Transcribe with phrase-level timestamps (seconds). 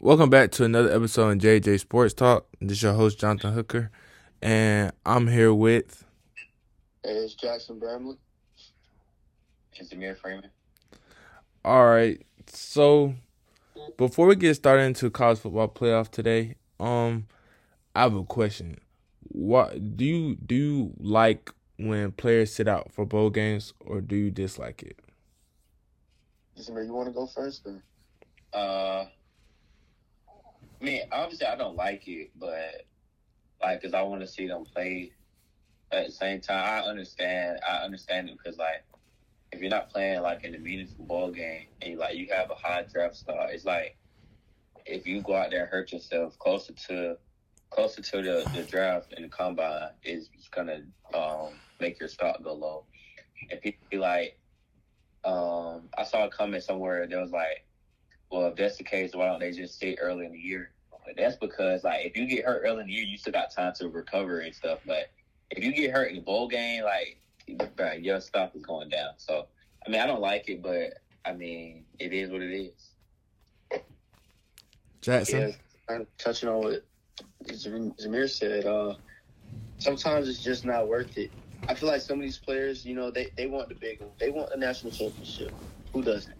[0.00, 2.46] Welcome back to another episode of JJ Sports Talk.
[2.60, 3.90] This is your host Jonathan Hooker,
[4.40, 6.04] and I'm here with.
[7.02, 8.16] Hey, it's Jackson Bramley.
[9.74, 10.50] It's Amir Freeman.
[11.64, 13.14] All right, so
[13.96, 17.26] before we get started into college football playoff today, um,
[17.96, 18.78] I have a question.
[19.22, 20.54] What do you do?
[20.54, 25.00] You like when players sit out for bowl games, or do you dislike it?
[26.68, 27.66] Amir, you want to go first?
[27.66, 27.82] Or?
[28.52, 29.06] Uh,
[30.80, 32.86] I mean, obviously, I don't like it, but
[33.62, 35.12] like, cause I want to see them play.
[35.90, 37.60] At the same time, I understand.
[37.66, 38.84] I understand it because, like,
[39.52, 42.54] if you're not playing like in a meaningful ball game and like you have a
[42.54, 43.96] high draft stock, it's like
[44.86, 47.16] if you go out there and hurt yourself closer to
[47.70, 50.82] closer to the, the draft and the combine is gonna
[51.14, 52.84] um, make your stock go low.
[53.50, 54.38] And people be like,
[55.24, 57.67] um, I saw a comment somewhere that was like,
[58.30, 60.70] well, if that's the case, why don't they just sit early in the year?
[61.04, 63.50] But that's because like if you get hurt early in the year, you still got
[63.50, 64.80] time to recover and stuff.
[64.86, 65.10] But
[65.50, 67.18] if you get hurt in the bowl game, like
[67.76, 69.12] bro, your stock is going down.
[69.16, 69.46] So
[69.86, 73.80] I mean, I don't like it, but I mean, it is what it is.
[75.00, 75.54] Jackson, Yeah,
[75.88, 76.84] kind of touching on what
[77.54, 78.66] Zam- Zamir said.
[78.66, 78.94] Uh,
[79.78, 81.30] sometimes it's just not worth it.
[81.68, 84.10] I feel like some of these players, you know, they, they want the big one.
[84.18, 85.52] They want a national championship.
[85.92, 86.34] Who doesn't?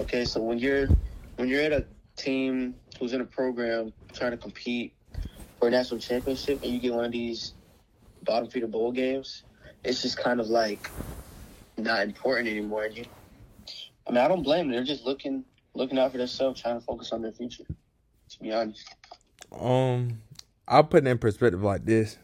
[0.00, 0.88] Okay, so when you're
[1.36, 1.84] when you're at a
[2.16, 4.94] team who's in a program trying to compete
[5.58, 7.54] for a national championship and you get one of these
[8.22, 9.42] bottom feeder bowl games,
[9.82, 10.90] it's just kind of like
[11.76, 12.84] not important anymore.
[12.84, 13.04] And you,
[14.06, 14.76] I mean, I don't blame them.
[14.76, 17.64] They're just looking looking out for themselves, trying to focus on their future.
[18.30, 18.88] To be honest.
[19.52, 20.20] um,
[20.66, 22.18] I'll put it in perspective like this.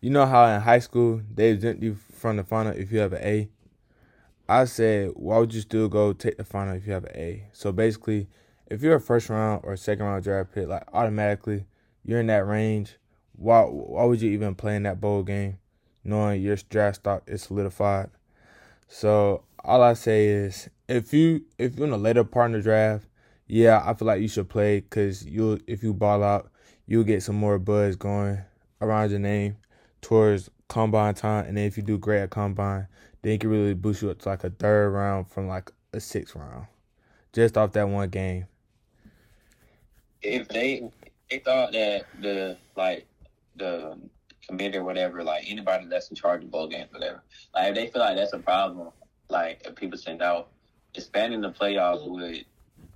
[0.00, 3.12] You know how in high school they exempt you from the final if you have
[3.12, 3.48] an A.
[4.48, 7.46] I said, why would you still go take the final if you have an A?
[7.52, 8.28] So basically,
[8.66, 11.66] if you're a first round or second round draft pick, like automatically
[12.04, 12.96] you're in that range.
[13.34, 15.58] Why why would you even play in that bowl game,
[16.04, 18.10] knowing your draft stock is solidified?
[18.88, 22.62] So all I say is, if you if you're in a later part in the
[22.62, 23.06] draft,
[23.46, 26.50] yeah, I feel like you should play because you if you ball out,
[26.86, 28.40] you'll get some more buzz going
[28.80, 29.56] around your name
[30.00, 32.86] towards combine time, and then if you do great at combine,
[33.22, 36.00] then it can really boost you up to like a third round from like a
[36.00, 36.66] sixth round,
[37.32, 38.46] just off that one game.
[40.20, 40.90] If they
[41.30, 43.06] they thought that the like
[43.56, 43.98] the
[44.46, 47.22] committee or whatever, like anybody that's in charge of bowl games, whatever,
[47.54, 48.90] like if they feel like that's a problem,
[49.28, 50.48] like if people send out,
[50.94, 52.44] expanding the playoffs would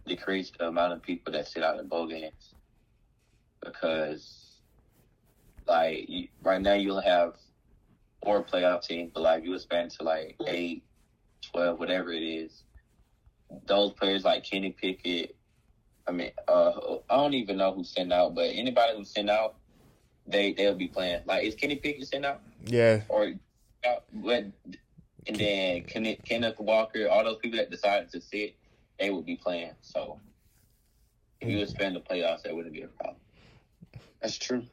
[0.06, 2.54] decrease the amount of people that sit out in bowl games
[3.64, 4.60] because
[5.66, 6.08] like
[6.42, 7.34] right now you'll have
[8.26, 10.82] four playoff teams, but like you expand to like eight,
[11.52, 12.64] twelve, whatever it is.
[13.66, 15.36] Those players like Kenny Pickett,
[16.08, 16.72] I mean, uh,
[17.08, 19.54] I don't even know who sent out, but anybody who sent out,
[20.26, 21.20] they they'll be playing.
[21.24, 23.32] Like, is Kenny Pickett sent out Yeah, or
[23.86, 24.46] uh, what?
[25.28, 28.56] And then Kenneth, Kenneth Walker, all those people that decided to sit,
[28.98, 29.72] they would be playing.
[29.82, 30.20] So
[31.40, 33.16] if you expand the playoffs, that wouldn't be a problem.
[34.20, 34.64] That's true.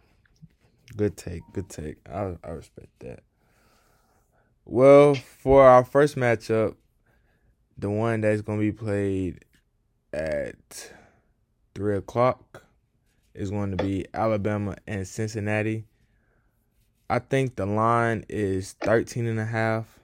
[0.97, 1.97] good take, good take.
[2.11, 3.21] I I respect that.
[4.65, 6.75] Well, for our first matchup,
[7.77, 9.43] the one that's gonna be played
[10.13, 10.91] at
[11.75, 12.63] three o'clock
[13.33, 15.85] is going to be Alabama and Cincinnati.
[17.09, 19.99] I think the line is 13 and a half.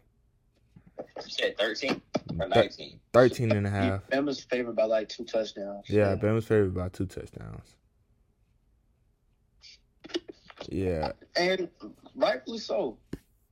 [0.98, 2.02] You said 13
[2.40, 3.00] or 19?
[3.14, 4.10] 13 and a half.
[4.10, 5.90] Bama's favored by like two touchdowns.
[5.90, 7.76] Yeah, Bama's favored by two touchdowns.
[10.68, 11.70] Yeah, and
[12.16, 12.98] rightfully so.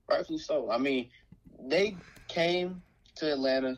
[0.09, 0.71] Rightfully so.
[0.71, 1.09] I mean,
[1.59, 1.97] they
[2.27, 2.81] came
[3.15, 3.77] to Atlanta.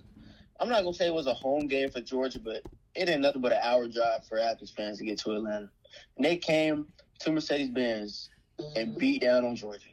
[0.60, 2.62] I'm not gonna say it was a home game for Georgia, but
[2.96, 5.70] it ain't nothing but an hour drive for Athens fans to get to Atlanta.
[6.18, 6.88] And they came
[7.20, 8.30] to Mercedes Benz
[8.76, 9.88] and beat down on Georgia,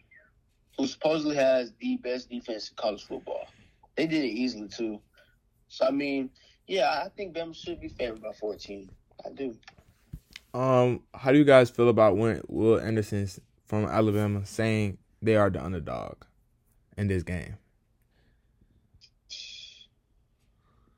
[0.76, 3.46] who supposedly has the best defense in college football.
[3.96, 5.00] They did it easily too.
[5.68, 6.30] So I mean,
[6.66, 8.90] yeah, I think Bama should be favored by 14.
[9.24, 9.56] I do.
[10.52, 13.28] Um, how do you guys feel about when Will Anderson
[13.66, 16.16] from Alabama saying they are the underdog
[16.96, 17.56] in this game?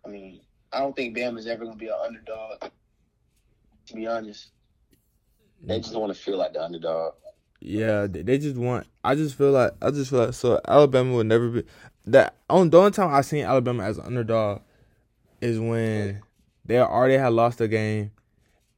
[0.04, 0.40] I mean,
[0.72, 2.70] I don't think Bama's ever gonna be an underdog.
[3.86, 4.48] To be honest.
[5.62, 7.14] They just want to feel like the underdog.
[7.60, 8.86] Yeah, they, just want.
[9.02, 11.64] I just feel like I just feel like so Alabama will never be
[12.06, 12.36] that.
[12.48, 14.60] On the only time I seen Alabama as an underdog
[15.40, 16.22] is when
[16.64, 18.12] they already had lost a game,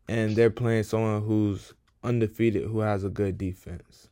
[0.08, 4.09] and they're playing someone who's undefeated who has a good defense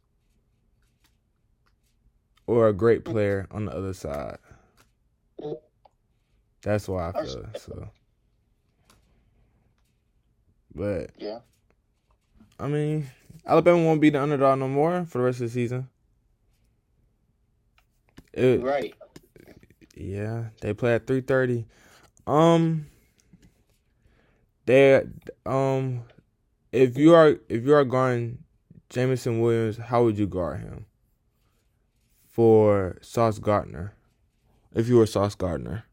[2.49, 4.39] or a great player on the other side.
[6.63, 7.91] That's why I feel so.
[10.75, 11.41] But Yeah.
[12.59, 13.07] I mean,
[13.47, 15.89] Alabama won't be the underdog no more for the rest of the season.
[18.33, 18.95] It, Right.
[19.95, 21.67] Yeah, they play at three thirty.
[22.27, 22.87] Um,
[24.65, 25.03] they
[25.45, 26.05] um,
[26.73, 28.39] if you are if you are guarding
[28.89, 30.87] Jameson Williams, how would you guard him?
[32.39, 33.95] For Sauce Gardner,
[34.73, 35.87] if you were Sauce Gardner,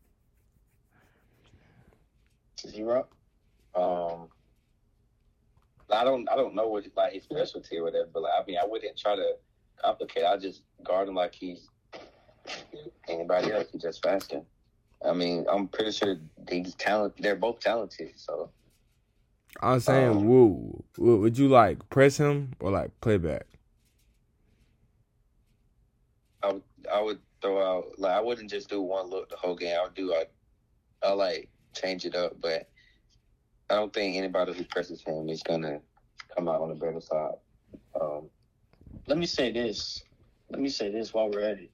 [2.60, 3.08] Zero.
[3.74, 4.28] Um,
[5.92, 8.58] I don't, I don't know what like his specialty or whatever, but like, I mean,
[8.62, 9.38] I wouldn't try to
[9.84, 10.24] complicate.
[10.24, 11.68] I just guard him like he's
[13.08, 13.70] anybody else.
[13.72, 14.44] He's just faster.
[15.04, 17.16] I mean, I'm pretty sure he's talent.
[17.18, 18.12] They're both talented.
[18.18, 18.52] So
[19.64, 23.48] I'm saying, Um, would, would you like press him or like play back?
[26.96, 29.76] I would throw out like I wouldn't just do one look the whole game.
[29.78, 30.26] I would do I,
[31.04, 32.70] I like change it up, but
[33.70, 35.82] I don't think anybody who presses him is gonna
[36.34, 37.36] come out on the better side.
[38.00, 38.30] Um,
[39.08, 40.04] Let me say this.
[40.50, 41.72] Let me say this while we're at it.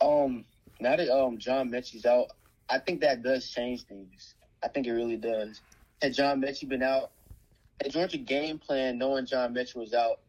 [0.00, 0.44] Um,
[0.80, 2.26] now that um John Metchie's out,
[2.68, 4.34] I think that does change things.
[4.60, 5.60] I think it really does.
[6.02, 7.12] Had John Metchie been out,
[7.80, 10.20] had Georgia game plan knowing John Metchie was out,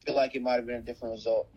[0.00, 1.48] I feel like it might have been a different result.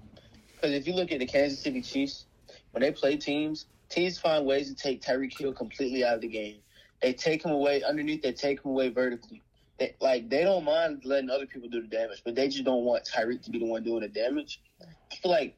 [0.58, 2.26] Because if you look at the Kansas City Chiefs,
[2.72, 6.28] when they play teams, teams find ways to take Tyreek Hill completely out of the
[6.28, 6.58] game.
[7.02, 8.24] They take him away underneath.
[8.24, 9.44] They take him away vertically.
[9.78, 12.84] They, like they don't mind letting other people do the damage, but they just don't
[12.84, 14.62] want Tyreek to be the one doing the damage.
[14.82, 15.56] I feel like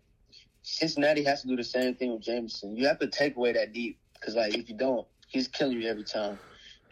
[0.64, 2.76] Cincinnati has to do the same thing with Jameson.
[2.76, 5.88] You have to take away that deep because, like, if you don't, he's killing you
[5.88, 6.38] every time.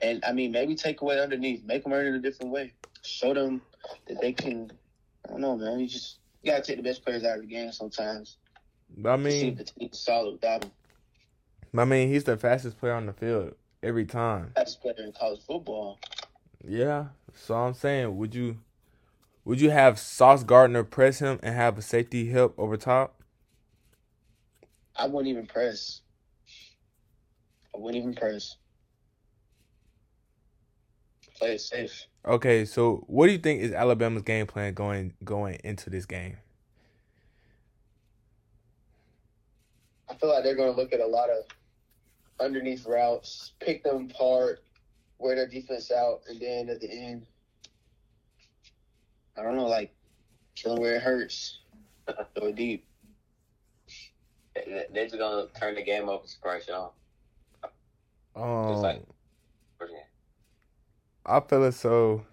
[0.02, 2.72] And I mean, maybe take away underneath, make them earn it a different way.
[3.02, 3.62] Show them
[4.08, 4.72] that they can.
[5.26, 5.80] I don't know, man.
[5.82, 8.38] You just you gotta take the best players out of the game sometimes.
[8.98, 10.72] But I mean, if the team's solid without him.
[11.78, 13.54] I mean, he's the fastest player on the field
[13.84, 14.52] every time.
[14.56, 16.00] Best player in college football.
[16.64, 17.08] Yeah.
[17.36, 18.60] So I'm saying, would you
[19.46, 23.22] would you have Sauce Gardner press him and have a safety help over top?
[24.96, 26.02] I wouldn't even press.
[27.74, 28.58] I wouldn't even press.
[31.38, 32.08] Play it safe.
[32.28, 36.36] Okay, so what do you think is Alabama's game plan going going into this game?
[40.10, 41.46] I feel like they're going to look at a lot of
[42.40, 44.60] underneath routes, pick them apart,
[45.20, 47.26] wear their defense out, and then at the end,
[49.38, 49.94] I don't know, like
[50.56, 51.60] kill them where it hurts.
[52.40, 52.86] Go deep.
[54.54, 56.90] they- they're just gonna turn the game over to Bryce Young.
[58.36, 59.04] Um, like-
[61.28, 62.26] I feel it so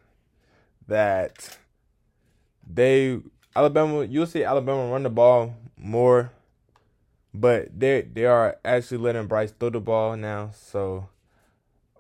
[0.87, 1.59] that
[2.65, 3.21] they
[3.57, 6.31] Alabama you'll see Alabama run the ball more,
[7.33, 10.51] but they they are actually letting Bryce throw the ball now.
[10.55, 11.09] So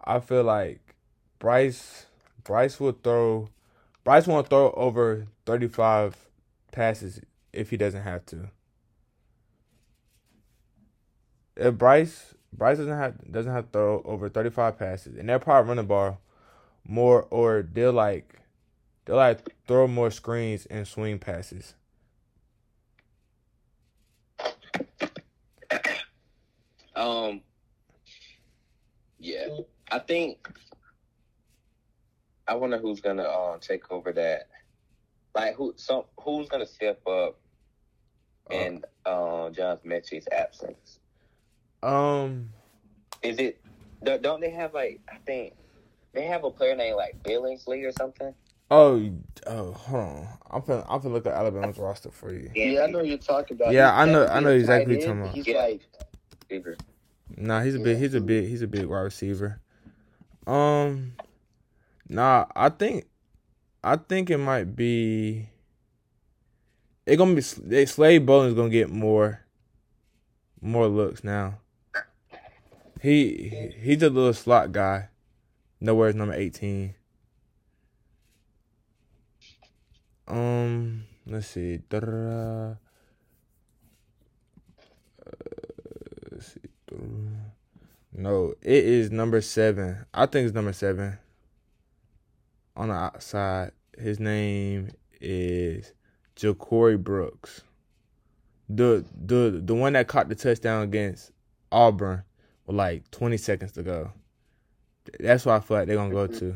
[0.05, 0.95] I feel like
[1.41, 2.07] Bryce
[2.45, 3.49] Bryce will throw
[4.05, 6.17] Bryce won't throw over thirty five
[6.71, 7.21] passes
[7.53, 8.51] if he doesn't have to.
[11.57, 15.41] If Bryce Bryce doesn't have doesn't have to throw over thirty five passes, and they'll
[15.41, 16.21] probably run the ball
[16.87, 18.41] more, or they'll like
[19.05, 21.75] they'll like throw more screens and swing passes.
[26.95, 27.41] Um,
[29.19, 29.49] yeah,
[29.91, 30.49] I think.
[32.47, 34.49] I wonder who's gonna uh, take over that.
[35.35, 35.75] Like who?
[35.77, 37.39] Some who's gonna step up
[38.51, 40.99] in uh, John Metchie's absence?
[41.83, 42.51] Um,
[43.23, 43.61] Is it?
[44.03, 45.01] Don't they have like?
[45.09, 45.55] I think
[46.15, 48.35] they have a player named like Billingsley or something.
[48.71, 49.11] oh,
[49.47, 52.51] oh, hold on, I'm finna, I'm finna look at Alabama's roster for you.
[52.55, 53.73] Yeah, I know you're talking about.
[53.73, 55.71] Yeah, He's I know- I know exactly tight what you're end, talking He's about.
[55.71, 55.81] like,
[56.51, 56.77] Receiver.
[57.37, 59.61] Nah, he's a big, he's a big, he's a big wide receiver.
[60.47, 61.15] Um,
[62.09, 63.07] nah, I think,
[63.83, 65.49] I think it might be.
[67.07, 69.41] It gonna be they Slade Bolden's gonna get more,
[70.61, 71.59] more looks now.
[73.03, 75.09] He he's a little slot guy.
[75.81, 76.95] Nowhere's number eighteen.
[80.27, 81.81] Um, let's see.
[81.93, 82.75] Uh,
[86.31, 86.61] let's see.
[88.17, 90.07] No, it is number seven.
[90.15, 91.19] I think it's number seven.
[92.77, 95.93] On the outside, his name is
[96.37, 97.63] Ja'Corey Brooks.
[98.69, 101.33] The the the one that caught the touchdown against
[101.71, 102.23] Auburn
[102.67, 104.13] with like twenty seconds to go.
[105.21, 106.55] That's what I feel like they're gonna go to.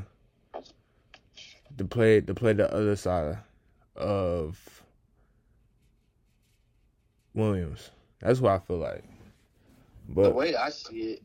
[1.78, 3.38] To play to play the other side
[3.97, 4.83] of
[7.35, 7.90] Williams.
[8.21, 9.05] That's what I feel like.
[10.23, 11.23] the But way I see it,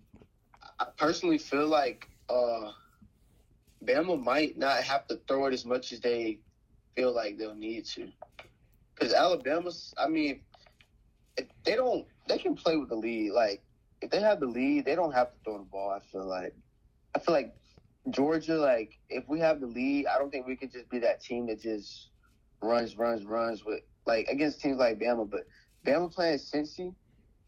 [0.79, 2.71] I personally feel like uh,
[3.83, 6.39] Bama might not have to throw it as much as they
[6.95, 8.09] feel like they'll need to.
[8.93, 10.41] Because Alabama's, I mean,
[11.63, 13.31] they don't, they can play with the lead.
[13.31, 13.63] Like
[14.01, 15.89] if they have the lead, they don't have to throw the ball.
[15.91, 16.55] I feel like,
[17.15, 17.55] I feel like
[18.09, 21.21] Georgia, like if we have the lead, I don't think we could just be that
[21.21, 22.09] team that just
[22.61, 25.29] runs, runs, runs with like against teams like Bama.
[25.29, 25.47] But
[25.85, 26.93] Bama playing Cincy,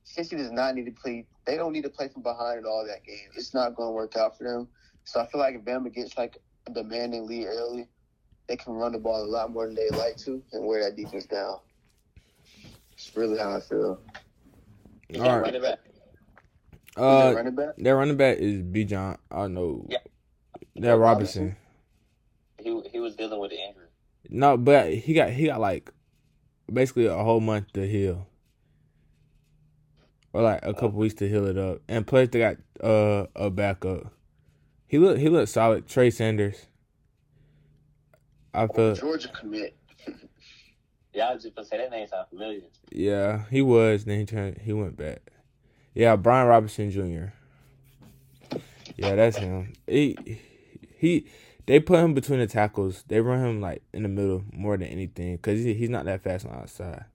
[0.06, 1.26] Cincy does not need to play.
[1.46, 3.30] They don't need to play from behind at all that game.
[3.36, 4.68] It's not going to work out for them.
[5.04, 7.90] So I feel like if Bama gets like a demanding lead early,
[8.48, 10.96] they can run the ball a lot more than they like to and wear that
[10.96, 11.58] defense down.
[12.94, 14.00] It's really how I feel.
[15.10, 15.54] You All can't right.
[15.54, 15.80] run it back.
[16.84, 17.76] Who's Uh, their running back?
[17.78, 18.86] their running back is B.
[18.86, 19.18] John.
[19.32, 19.86] I know.
[19.90, 19.98] Yeah.
[20.78, 21.56] That Robinson.
[22.62, 23.88] He he was dealing with the injury.
[24.30, 25.92] No, but he got he got like
[26.72, 28.28] basically a whole month to heal,
[30.34, 31.82] or like a couple weeks to heal it up.
[31.88, 34.12] And plus they got uh a backup.
[34.88, 35.88] He look he looked solid.
[35.88, 36.68] Trey Sanders.
[38.54, 39.78] I feel Georgia commit.
[41.14, 42.62] Yeah, I was just gonna say that name sounds familiar.
[42.92, 44.06] yeah he was.
[44.06, 45.32] Then he turned he went back.
[45.96, 47.34] Yeah, Brian Robinson Jr.
[48.98, 49.74] Yeah, that's him.
[49.88, 50.18] He
[50.98, 51.26] he
[51.66, 53.04] they put him between the tackles.
[53.08, 56.22] They run him like in the middle more than anything because he, he's not that
[56.22, 57.06] fast on the outside.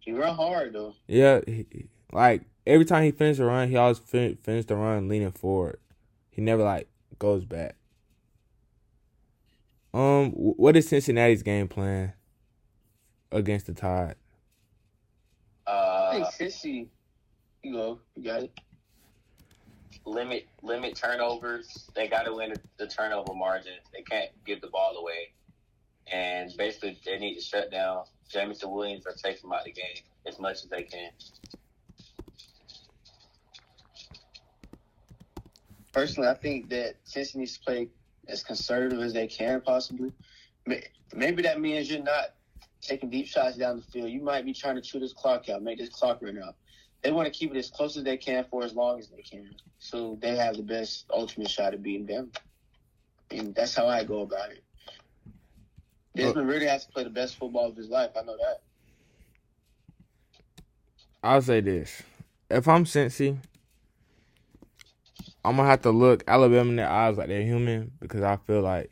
[0.00, 0.94] He run hard though.
[1.08, 4.76] Yeah, he, he- like every time he finishes a run, he always fin- finish the
[4.76, 5.78] run leaning forward.
[6.30, 6.88] He never like
[7.18, 7.76] goes back.
[9.92, 12.12] Um, what is Cincinnati's game plan
[13.32, 14.16] against the Tide?
[15.66, 16.86] I Uh, think Cincy,
[17.64, 18.52] you go, you got it.
[20.06, 21.90] limit limit turnovers.
[21.94, 23.74] They got to win the, turnover margin.
[23.92, 25.32] They can't give the ball away,
[26.12, 29.72] and basically they need to shut down Jameson Williams or take him out of the
[29.72, 31.10] game as much as they can.
[35.92, 37.88] Personally, I think that Cincy needs to play
[38.28, 40.12] as conservative as they can possibly.
[41.14, 42.34] Maybe that means you're not
[42.80, 44.10] taking deep shots down the field.
[44.10, 46.56] You might be trying to chew this clock out, make this clock run out.
[47.04, 49.20] They want to keep it as close as they can for as long as they
[49.20, 52.32] can, so they have the best ultimate shot at beating them.
[53.30, 54.64] And that's how I go about it.
[56.16, 58.10] Desmond really has to play the best football of his life.
[58.18, 58.62] I know that.
[61.22, 62.02] I'll say this:
[62.50, 63.36] if I'm Cincy,
[65.44, 68.62] I'm gonna have to look Alabama in the eyes like they're human because I feel
[68.62, 68.90] like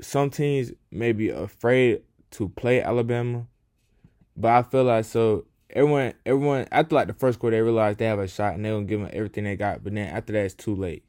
[0.00, 2.02] some teams may be afraid
[2.32, 3.48] to play Alabama,
[4.36, 8.06] but I feel like so everyone, everyone after like the first quarter, they realize they
[8.06, 10.44] have a shot and they're gonna give them everything they got, but then after that,
[10.44, 11.04] it's too late.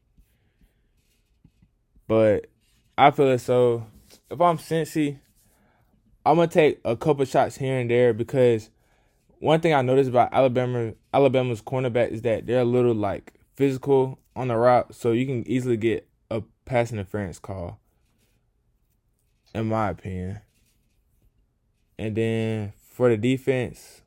[2.08, 2.48] But
[2.98, 3.88] I feel as so
[4.30, 5.20] if I'm Cincy,
[6.26, 8.70] I'm gonna take a couple shots here and there because
[9.40, 14.20] one thing I noticed about Alabama Alabama's cornerback is that they're a little like physical
[14.36, 17.80] on the route, so you can easily get a pass interference call.
[19.54, 20.40] In my opinion.
[21.98, 24.02] And then for the defense,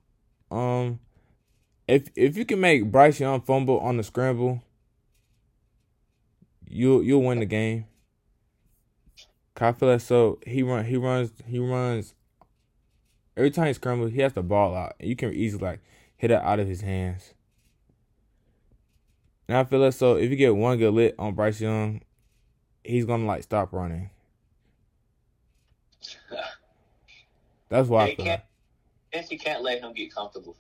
[0.51, 1.01] um
[1.87, 4.63] if if you can make Bryce Young fumble on the scramble,
[6.67, 7.87] you'll you'll win the game.
[9.57, 12.15] I feel like so he run he runs he runs
[13.37, 14.95] every time he scrambles he has the ball out.
[14.99, 15.81] You can easily like
[16.17, 17.35] hit it out of his hands.
[19.47, 22.01] And I feel like so if you get one good lit on Bryce Young,
[22.83, 24.11] he's gonna like stop running.
[27.69, 28.39] That's why I feel.
[29.15, 30.57] Since you can't let him get comfortable.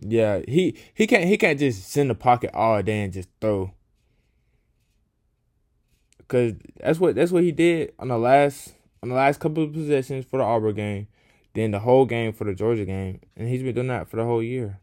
[0.00, 3.28] Yeah, he he can't he can't just sit in the pocket all day and just
[3.40, 3.72] throw.
[6.28, 9.72] Cause that's what that's what he did on the last on the last couple of
[9.72, 11.08] possessions for the Auburn game,
[11.54, 14.24] then the whole game for the Georgia game, and he's been doing that for the
[14.24, 14.78] whole year.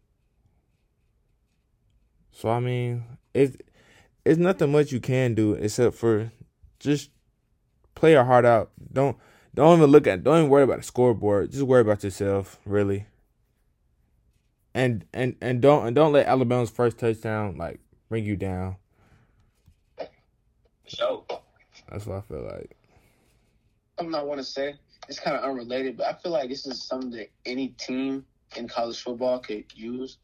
[2.32, 3.56] So I mean, it's
[4.26, 6.32] it's nothing much you can do except for
[6.82, 7.12] just
[7.94, 8.72] play your heart out.
[8.92, 9.16] Don't
[9.56, 11.52] don't even look at don't even worry about the scoreboard.
[11.52, 13.08] Just worry about yourself, really
[14.76, 18.76] and and and don't and don't let Alabama's first touchdown like bring you down.
[20.86, 21.26] So
[21.90, 22.76] That's what I feel like.
[23.98, 24.76] something I want to say.
[25.08, 28.26] It's kind of unrelated, but I feel like this is something that any team
[28.58, 30.18] in college football could use.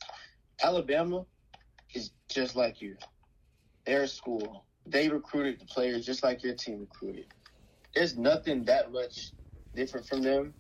[0.61, 1.25] Alabama
[1.93, 2.97] is just like you.
[3.85, 4.65] They're a school.
[4.85, 7.27] They recruited the players just like your team recruited.
[7.95, 9.31] There's nothing that much
[9.75, 10.53] different from them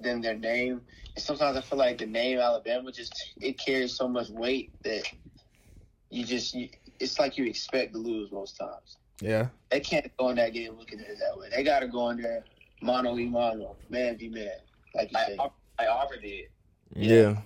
[0.00, 0.80] than their name.
[1.14, 5.02] And sometimes I feel like the name Alabama just it carries so much weight that
[6.10, 6.68] you just you,
[7.00, 9.48] it's like you expect to lose most times Yeah.
[9.70, 11.48] they can't go in that game looking at it that way.
[11.54, 12.44] They got to go in there
[12.80, 14.48] mano y mano, man v man,
[14.94, 15.36] like you like, say.
[15.36, 16.46] like Auburn did.
[16.94, 17.36] Yeah.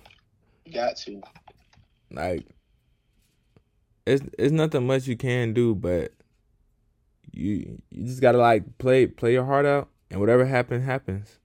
[0.65, 1.21] You got to.
[2.11, 2.45] Like
[4.05, 6.11] it's it's nothing much you can do, but
[7.33, 11.39] you you just gotta like play play your heart out, and whatever happens happens.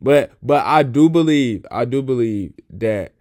[0.00, 3.14] But but I do believe I do believe that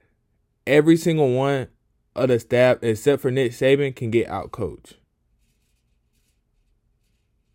[0.66, 1.68] every single one
[2.16, 4.96] of the staff except for Nick Saban can get out coached.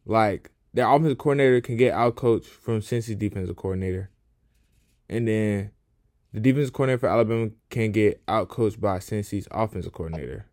[0.05, 4.11] Like their offensive coordinator can get out coached from Cincy's defensive coordinator.
[5.09, 5.71] And then
[6.33, 10.47] the defensive coordinator for Alabama can get out coached by Cincy's offensive coordinator.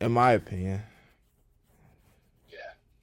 [0.00, 0.82] In my opinion.
[2.48, 2.58] Yeah.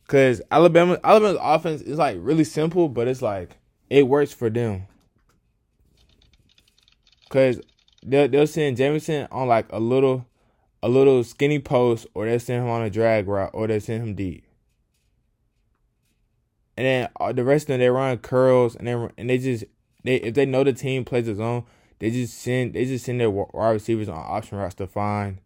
[0.08, 3.58] Cause Alabama Alabama's offense is like really simple, but it's like
[3.90, 4.88] it works for them.
[7.30, 7.60] Cause
[8.04, 10.26] they'll they'll send Jameson on like a little
[10.82, 14.04] a little skinny post, or they'll send him on a drag route, or they send
[14.04, 14.46] him deep.
[16.78, 19.66] And then uh, the rest of them they run curls, and they and they just
[20.04, 21.66] they if they know the team plays a zone,
[22.00, 25.40] they just send they just send their wide receivers on option routes to find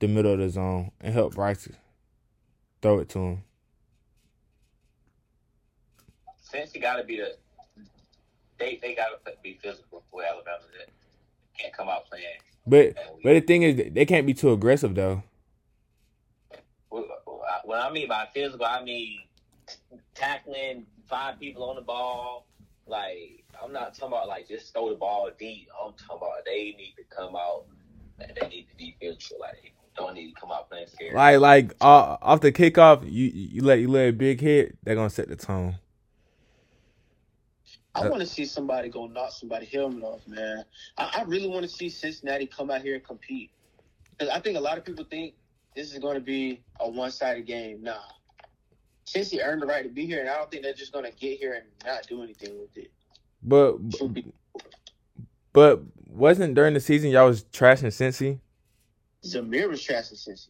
[0.00, 1.68] the middle of the zone and help Bryce
[2.82, 3.42] throw it to him.
[6.42, 7.36] Since he got to be the,
[8.58, 10.64] they they got to be physical with Alabama.
[10.78, 10.88] That
[11.56, 12.24] can't come out playing.
[12.66, 15.22] But but the thing is, they can't be too aggressive though.
[16.88, 19.20] What I mean by physical, I mean
[20.14, 22.46] tackling five people on the ball.
[22.86, 25.68] Like I'm not talking about like just throw the ball deep.
[25.80, 27.66] I'm talking about they need to come out.
[28.18, 29.38] They need to be physical.
[29.40, 31.14] Like don't need to come out playing scared.
[31.14, 34.94] Like like uh, off the kickoff, you you let you let a big hit, they're
[34.94, 35.76] gonna set the tone.
[37.94, 40.64] I want to see somebody go knock somebody helmet off, man.
[40.96, 43.50] I, I really want to see Cincinnati come out here and compete.
[44.12, 45.34] Because I think a lot of people think
[45.74, 47.82] this is going to be a one-sided game.
[47.82, 47.96] Nah.
[49.06, 51.10] Cincy earned the right to be here, and I don't think they're just going to
[51.10, 52.92] get here and not do anything with it.
[53.42, 53.78] But
[55.52, 58.38] but wasn't during the season y'all was trashing Cincy?
[59.24, 60.48] Zamir was trashing Cincy.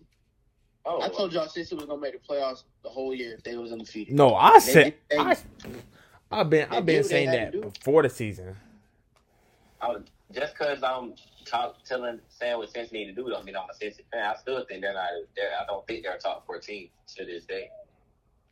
[0.85, 3.57] Oh, I told y'all Cincy was gonna make the playoffs the whole year if they
[3.57, 4.15] was undefeated.
[4.15, 5.37] No, I said they, they, I,
[6.31, 8.57] I've been I've been saying that before the season.
[9.81, 10.03] I was,
[10.33, 13.85] just because I'm talk, telling saying what Cincy need to do don't mean I'm a
[13.85, 14.25] Cincy fan.
[14.25, 15.09] I still think they're not.
[15.37, 17.71] They're, I don't think they're a top fourteen to this day.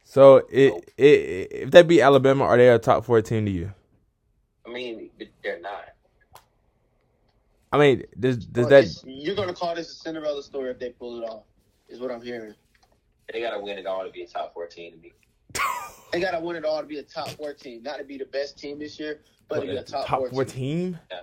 [0.04, 0.84] So it, nope.
[0.96, 3.72] it, it if they beat Alabama, are they a top fourteen to you?
[4.66, 5.10] I mean,
[5.42, 5.84] they're not.
[7.72, 9.02] I mean, does does well, that?
[9.06, 11.44] You're gonna call this a Cinderella story if they pull it off?
[11.88, 12.54] Is what I'm hearing.
[13.32, 15.12] They gotta win it all to be a top fourteen to me.
[16.12, 18.18] they got to win it all to be a top four team, not to be
[18.18, 20.92] the best team this year, but what, to be a top, top four, four team.
[20.92, 20.98] team?
[21.10, 21.20] Yeah.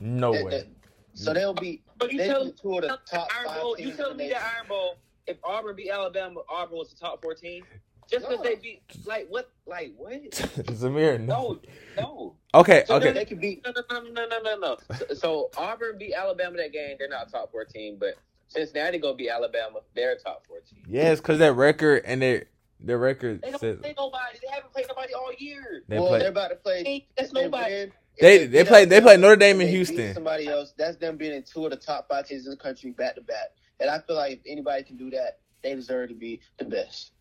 [0.00, 0.50] No that, way.
[0.50, 0.66] That,
[1.14, 1.82] so they'll be.
[1.98, 4.96] But you tell, two of the top Iron Bowl, You tell me that Iron Bowl,
[5.26, 7.64] if Auburn beat Alabama, Auburn was the top four team.
[8.08, 8.50] Just because no.
[8.50, 10.12] they beat, like what, like what?
[10.32, 11.60] Zamir, no,
[11.96, 12.36] no.
[12.54, 13.12] Okay, so okay.
[13.12, 13.62] They could beat.
[13.64, 14.76] No, no, no, no, no, no.
[14.96, 16.96] So, so Auburn beat Alabama that game.
[16.98, 18.14] They're not top fourteen, but
[18.48, 19.80] Cincinnati gonna beat Alabama.
[19.94, 20.84] They're top fourteen.
[20.88, 22.46] Yes, because that record and their
[22.80, 23.42] their record.
[23.42, 24.38] They don't says, play nobody.
[24.40, 25.82] They haven't played nobody all year.
[25.86, 27.06] They well, play, they're about to play.
[27.14, 27.90] That's nobody.
[28.20, 30.14] They they play they play Notre Dame and Houston.
[30.14, 30.72] Somebody else.
[30.78, 33.20] That's them being in two of the top five teams in the country back to
[33.20, 33.50] back.
[33.80, 37.12] And I feel like if anybody can do that, they deserve to be the best.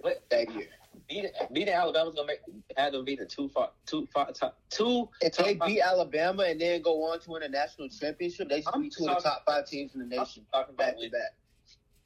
[0.00, 0.66] What that year?
[1.08, 2.40] Beating, beating Alabama's gonna make
[2.76, 5.08] have them beat the two five, two five, top two.
[5.20, 8.74] If they beat Alabama and then go on to win a national championship, they should
[8.74, 10.46] I'm be two talking, of the top five teams in the nation.
[10.52, 11.34] talking back to back.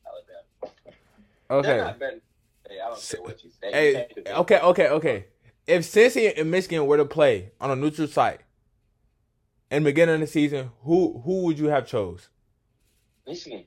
[0.06, 0.74] Alabama.
[1.50, 2.20] Okay.
[2.68, 3.72] Hey, I don't care what you say.
[3.72, 5.26] Hey, okay, okay, okay.
[5.66, 8.40] If Cincy and Michigan were to play on a neutral site
[9.70, 12.28] in the beginning of the season, who who would you have chose?
[13.26, 13.64] Michigan.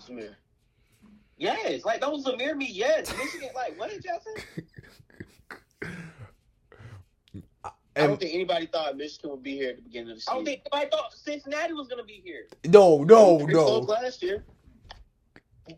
[0.00, 0.34] Zamir.
[1.44, 2.70] Yes, like those Zamir me.
[2.70, 3.50] Yes, Michigan.
[3.54, 4.62] Like what did y'all say?
[7.96, 10.32] I don't think anybody thought Michigan would be here at the beginning of the season.
[10.32, 12.48] I don't think anybody thought Cincinnati was going to be here.
[12.66, 13.78] No, no, no.
[13.78, 14.44] Last year.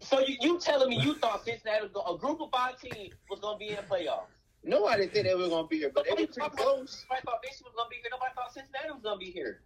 [0.01, 3.41] So you, you telling me you thought Cincinnati, was a group of five teams, was
[3.41, 4.33] going to be in the playoffs?
[4.65, 7.05] No, I didn't think they were going to be here, but they were pretty close.
[7.11, 8.11] Nobody thought Michigan was going to be here.
[8.11, 9.61] Nobody thought Cincinnati was going to be here.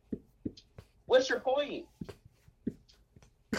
[1.07, 1.87] What's your point?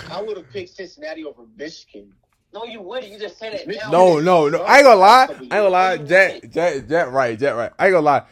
[0.09, 2.13] I would have picked Cincinnati over Michigan.
[2.53, 3.11] No, you wouldn't.
[3.11, 3.67] You just said it.
[3.67, 3.91] Now.
[3.91, 4.63] No, no, no.
[4.63, 5.27] I ain't gonna lie.
[5.29, 5.97] I ain't gonna lie.
[5.97, 7.71] Jet, Jet, Jet, right, Jet, right.
[7.79, 8.23] I ain't gonna lie.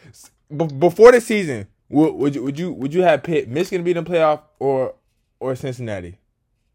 [0.54, 3.84] B- before the season, would, would you would you would you have picked Michigan to
[3.84, 4.94] be in the playoff or
[5.40, 6.18] or Cincinnati?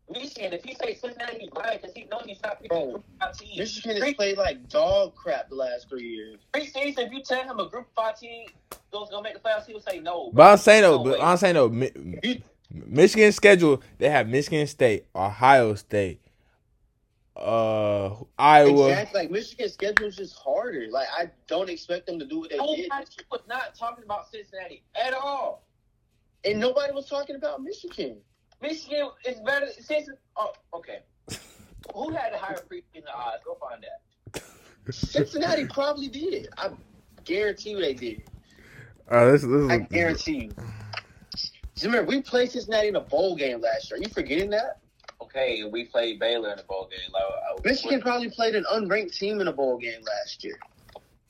[0.10, 3.58] Michigan, if he say Cincinnati, he's right because he knows he's not picking five team.
[3.58, 6.39] Michigan has played like dog crap the last three years.
[6.53, 8.47] Preseason, if you tell him a group of five team
[8.91, 10.31] goes gonna make the playoffs, he will say no.
[10.34, 11.91] But I'm saying though, but I'm saying though, Mi-
[12.71, 16.21] Michigan schedule they have Michigan State, Ohio State,
[17.36, 18.89] uh, Iowa.
[18.89, 19.21] Exactly.
[19.21, 20.88] Like Michigan's schedule is just harder.
[20.89, 22.91] Like I don't expect them to do what they did.
[23.32, 25.65] was not talking about Cincinnati at all,
[26.43, 28.17] and nobody was talking about Michigan.
[28.62, 30.10] Michigan is better since.
[30.38, 31.00] Oh, okay.
[31.93, 33.43] Who had a higher freak in the odds?
[33.45, 34.41] Go find that.
[34.93, 36.50] Cincinnati probably did.
[36.58, 36.69] I
[37.26, 38.24] guarantee you they did.
[39.10, 40.52] Uh, this, this I guarantee you.
[41.32, 44.00] Just Remember, we played Cincinnati in a bowl game last year.
[44.00, 44.80] Are you forgetting that?
[45.21, 47.12] Okay, and we played Baylor in a bowl game.
[47.12, 50.60] Like, I- Michigan probably played an unranked team in a bowl game last year.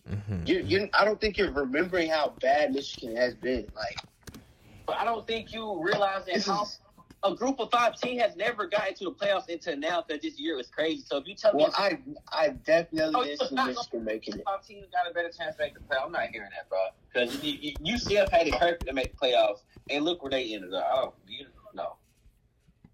[0.09, 0.47] Mhm.
[0.47, 3.67] You, you, I don't think you're remembering how bad Michigan has been.
[3.75, 3.97] Like,
[4.85, 6.79] But I don't think you realize that how is.
[7.23, 10.39] a group of five team has never gotten to the playoffs until now because this
[10.39, 11.01] year was crazy.
[11.07, 11.97] So if you tell Well, me I,
[12.31, 14.43] I definitely Oh, didn't see Michigan making a it.
[14.45, 16.79] five team got a better chance to make the playoffs, I'm not hearing that, bro.
[17.11, 20.29] Because you, you, you still had it perfect to make the playoffs, and look where
[20.29, 20.85] they ended up.
[20.91, 21.95] I don't, you know.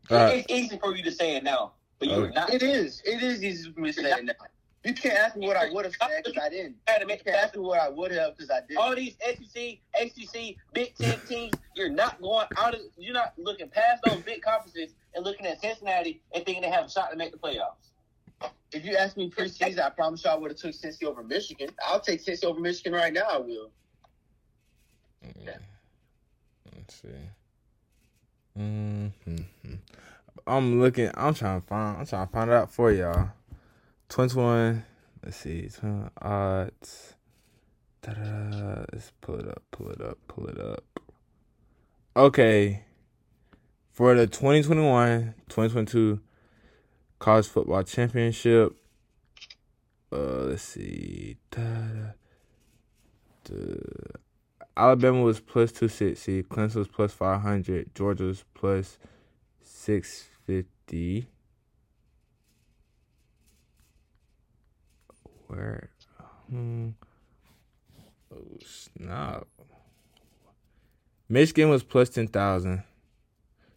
[0.10, 2.34] Uh, it's easy for you to say it now, but you're Okay.
[2.34, 2.54] not.
[2.54, 3.02] It is.
[3.06, 4.34] It is easy for me to say it now.
[4.84, 6.78] You can't ask me what I would have said because I didn't.
[6.90, 8.78] You can't ask me what I would have because I didn't.
[8.78, 11.54] all these SEC, ACC, Big Ten teams.
[11.76, 12.82] You're not going out of.
[12.98, 16.86] You're not looking past those big conferences and looking at Cincinnati and thinking they have
[16.86, 17.92] a shot to make the playoffs.
[18.74, 21.70] If you asked me preseason, I promise you I would have took Cincy over Michigan.
[21.86, 23.28] I'll take Cincy over Michigan right now.
[23.30, 23.72] I will.
[25.40, 25.58] Yeah.
[26.76, 27.10] Let's see.
[28.56, 29.08] Hmm
[30.48, 31.12] I'm looking.
[31.14, 32.00] I'm trying to find.
[32.00, 33.30] I'm trying to find it out for y'all.
[34.10, 34.86] Twenty one.
[35.24, 35.70] Let's see.
[35.70, 37.14] 20 odds.
[38.02, 38.86] Da-da-da.
[38.92, 39.62] Let's pull it up.
[39.72, 40.18] Pull it up.
[40.28, 40.84] Pull it up.
[42.16, 42.84] Okay.
[43.92, 46.20] For the 2021-2022
[47.20, 48.76] college football championship.
[50.12, 51.38] Uh, let's see.
[51.52, 52.14] Da-da.
[54.76, 58.98] Alabama was plus 260, Clemson was plus 500, Georgia was plus
[59.62, 61.28] 650.
[65.48, 65.90] Where?
[66.50, 66.90] Hmm.
[68.34, 69.48] Oh, snap.
[71.28, 72.84] Michigan was plus 10,000.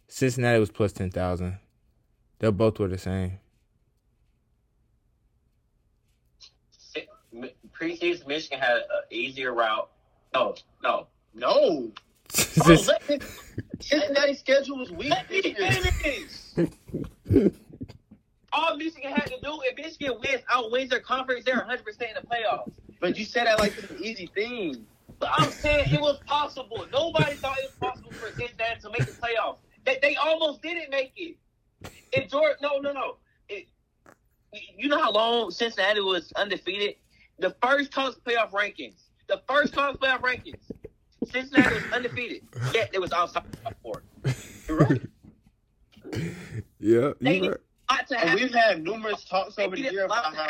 [0.07, 1.57] Cincinnati was plus 10,000.
[2.39, 3.39] They both were the same.
[7.73, 9.89] Preseason, Michigan had an easier route.
[10.35, 11.07] No, no.
[11.33, 11.91] No.
[12.37, 13.19] Oh, Bro, let me,
[13.79, 16.67] Cincinnati's schedule was weak let me this year.
[17.29, 17.53] finish.
[18.53, 21.83] All Michigan had to do, if Michigan wins, outwins their conference, they're 100% in
[22.15, 22.73] the playoffs.
[22.99, 24.85] But you said that like it's an easy thing.
[25.19, 26.85] But I'm saying it was possible.
[26.91, 29.57] Nobody thought it was possible for Cincinnati to make the playoffs.
[29.85, 31.37] They, they almost didn't make it.
[32.17, 33.17] And Georgia, no, no, no.
[33.47, 33.67] It,
[34.77, 36.95] you know how long Cincinnati was undefeated?
[37.39, 38.95] The first college playoff rankings.
[39.27, 40.59] The first college playoff rankings.
[41.31, 42.43] Cincinnati was undefeated.
[42.73, 44.03] Yet it was outside the top four.
[44.67, 45.01] You're right.
[46.79, 47.57] Yeah, They you need right.
[47.89, 48.35] a lot to happen.
[48.35, 50.47] we've had numerous talks They over the needed year about how.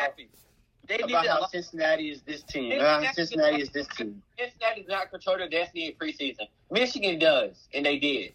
[0.88, 1.48] They about a how.
[1.48, 2.74] Cincinnati is this team.
[2.74, 4.22] About how Cincinnati is this team.
[4.38, 6.48] Cincinnati does not control their destiny in preseason.
[6.70, 8.34] Michigan does, and they did.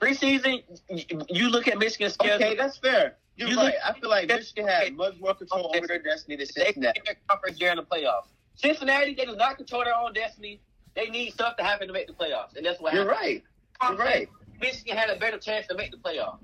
[0.00, 2.34] Preseason, you- you look at Michigan's schedule.
[2.36, 3.16] Okay, that's fair.
[3.40, 3.64] You're You right.
[3.66, 7.00] look- I feel like Michigan had much more control over their destiny than they Cincinnati.
[7.00, 8.26] can their conference during the playoffs.
[8.54, 10.60] Cincinnati, they do not control their own destiny.
[10.94, 13.20] They need stuff to happen to make the playoffs, and that's what You're happened.
[13.22, 13.42] right.
[13.80, 14.28] I'm You're right.
[14.60, 16.40] Michigan had a better chance to make the playoffs.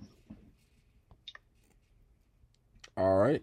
[2.96, 3.42] All right.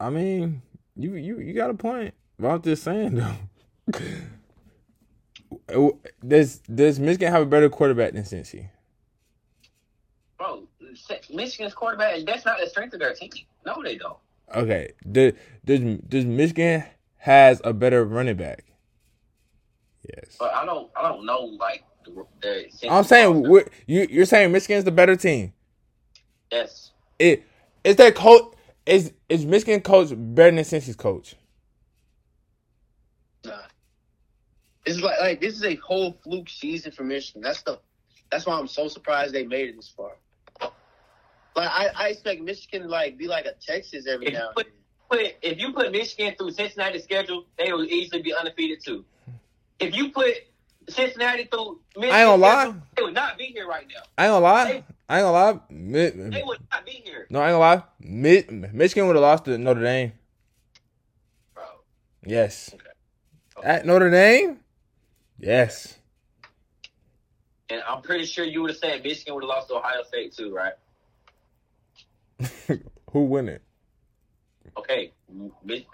[0.00, 0.62] I mean,
[0.96, 2.14] you you you got a point.
[2.38, 3.36] But I'm just saying though.
[6.26, 8.68] Does does Michigan have a better quarterback than Cincy?
[11.32, 13.30] Michigan's quarterback, that's not the strength of their team.
[13.64, 14.16] No, they don't.
[14.54, 14.92] Okay.
[15.10, 15.32] Does
[15.64, 16.84] does does Michigan
[17.16, 18.64] has a better running back?
[20.02, 20.36] Yes.
[20.38, 22.26] But I don't, I don't know like the.
[22.40, 23.44] the I'm saying
[23.86, 25.52] you you're saying Michigan's the better team.
[26.50, 26.90] yes.
[27.18, 27.46] It
[27.84, 28.54] is that coach
[28.86, 31.36] is is Michigan coach better than Cincy's coach?
[33.44, 33.52] Nah.
[34.84, 37.42] This is like like this is a whole fluke season for Michigan.
[37.42, 37.78] That's the
[38.30, 40.12] that's why I'm so surprised they made it this far.
[41.54, 44.64] Like I, I expect Michigan to like be like a Texas every If now you
[44.64, 44.66] put,
[45.10, 49.04] put if you put Michigan through Cincinnati's schedule, they would easily be undefeated too.
[49.78, 50.34] If you put
[50.88, 52.74] Cincinnati through Michigan, I ain't gonna lie.
[52.96, 54.02] they would not be here right now.
[54.16, 54.84] I ain't gonna lie.
[55.08, 55.60] I ain't gonna lie.
[55.68, 57.82] Mi- They would not be here, no, I ain't gonna lie.
[58.00, 60.12] Mi- Michigan would have lost to Notre Dame.
[61.54, 61.64] bro.
[62.24, 62.74] Yes.
[63.58, 63.68] Okay.
[63.68, 64.58] At Notre Dame?
[65.38, 65.98] Yes.
[67.68, 70.34] And I'm pretty sure you would have said Michigan would have lost to Ohio State
[70.34, 70.74] too, right?
[73.12, 73.62] Who win it?
[74.76, 75.12] Okay,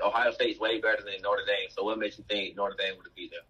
[0.04, 1.68] Ohio State's way better than Notre Dame.
[1.70, 3.40] So what makes you think Notre Dame would be there?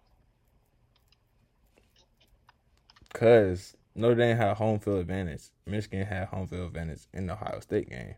[3.13, 5.43] Cause Notre Dame had home field advantage.
[5.65, 8.15] Michigan had home field advantage in the Ohio State game.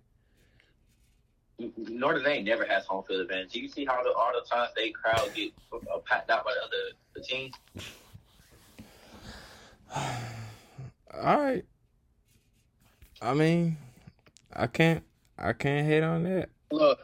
[1.77, 3.55] Notre Dame never has home field advantage.
[3.55, 6.61] You see how the all the times they crowd get uh, packed out by the
[6.63, 7.53] other the teams.
[11.13, 11.65] All right.
[13.21, 13.77] I mean,
[14.53, 15.03] I can't.
[15.37, 16.49] I can't hate on that.
[16.71, 16.99] Look,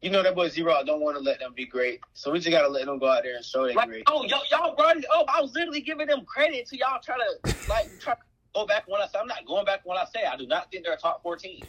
[0.00, 2.38] you know that boy Zero I don't want to let them be great, so we
[2.38, 4.02] just gotta let them go out there and show they Like, great.
[4.06, 5.26] oh, y'all, y'all brought it up.
[5.28, 8.20] I was literally giving them credit to y'all try to like try to
[8.54, 10.70] go back when I say I'm not going back when I say I do not
[10.70, 11.62] think they're a top 14.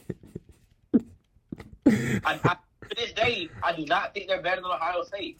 [1.87, 2.55] I, I,
[2.89, 5.39] to this day, I do not think they're better than Ohio State.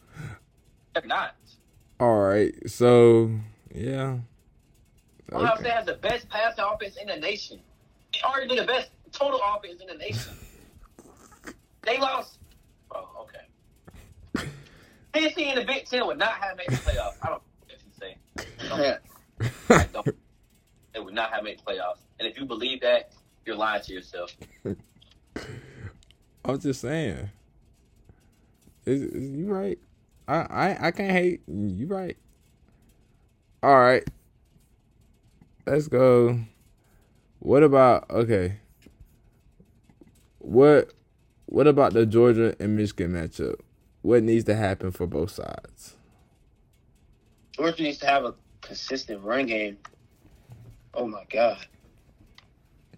[0.94, 1.36] They're not.
[1.98, 2.54] All right.
[2.68, 3.30] So
[3.74, 4.18] yeah.
[5.32, 5.62] Ohio Okay.
[5.62, 7.60] State has the best passing offense in the nation.
[8.12, 10.32] They arguably the best total offense in the nation.
[11.82, 12.38] They lost.
[12.94, 14.48] Oh, okay.
[15.12, 17.16] Tennessee in the Big Ten would not have made the playoffs.
[17.22, 18.16] I don't know what you say.
[19.70, 20.16] I don't.
[20.92, 22.00] They would not have made the playoffs.
[22.18, 23.12] And if you believe that,
[23.46, 24.36] you're lying to yourself.
[26.44, 27.30] I was just saying.
[28.86, 29.78] Is, is you right?
[30.26, 31.42] I I I can't hate.
[31.48, 32.16] You right.
[33.62, 34.08] All right.
[35.66, 36.40] Let's go.
[37.40, 38.56] What about okay?
[40.40, 40.92] What
[41.46, 43.56] what about the Georgia and Michigan matchup?
[44.02, 45.96] What needs to happen for both sides?
[47.52, 49.76] Georgia needs to have a consistent run game.
[50.94, 51.66] Oh my god,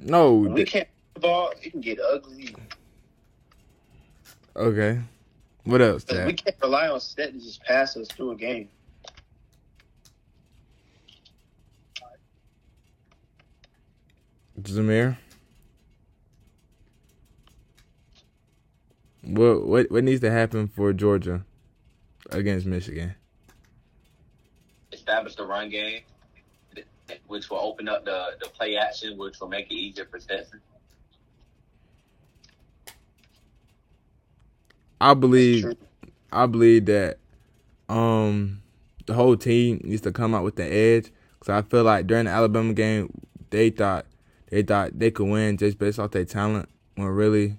[0.00, 0.35] No.
[0.35, 2.55] when we can't the ball, it can get ugly.
[4.57, 5.00] okay.
[5.64, 6.05] What else?
[6.09, 8.68] We can't rely on Stet to just pass us through a game.
[14.62, 15.16] Zamir.
[19.22, 21.44] What what what needs to happen for Georgia
[22.30, 23.14] against Michigan?
[24.92, 26.02] Establish the run game,
[27.28, 30.61] which will open up the, the play action, which will make it easier for Stetson.
[35.00, 35.66] I believe
[36.32, 37.18] I believe that
[37.88, 38.62] um
[39.06, 42.26] the whole team needs to come out with the edge because I feel like during
[42.26, 43.12] the Alabama game
[43.50, 44.06] they thought
[44.50, 47.56] they thought they could win just based off their talent when really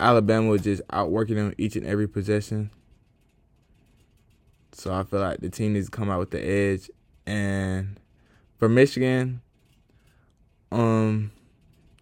[0.00, 2.70] Alabama was just outworking them each and every possession.
[4.72, 6.90] So I feel like the team needs to come out with the edge
[7.26, 8.00] and
[8.58, 9.42] for Michigan
[10.72, 11.30] um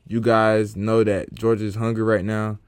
[0.06, 2.58] you guys know that Georgia's hungry right now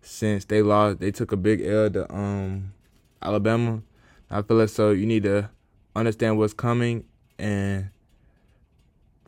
[0.00, 2.72] since they lost they took a big L to um
[3.20, 3.82] Alabama.
[4.30, 5.50] I feel like so you need to
[5.94, 7.04] understand what's coming
[7.38, 7.90] and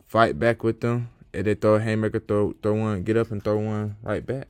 [0.07, 1.09] fight back with them.
[1.33, 4.47] If they throw a haymaker, throw throw one, get up and throw one right back.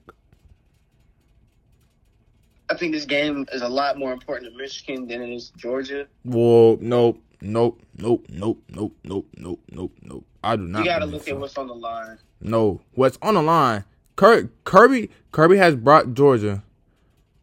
[2.71, 5.57] I think this game is a lot more important to Michigan than it is to
[5.57, 6.07] Georgia.
[6.23, 10.25] Whoa, nope, nope, nope, nope, nope, nope, nope, nope, nope.
[10.41, 10.79] I do not.
[10.79, 11.31] You got to look so.
[11.31, 12.17] at what's on the line.
[12.39, 13.83] No, what's on the line?
[14.15, 16.63] Kir- Kirby Kirby has brought Georgia.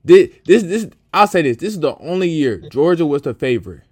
[0.03, 1.59] This this this I'll say this.
[1.59, 3.83] This is the only year Georgia was the favorite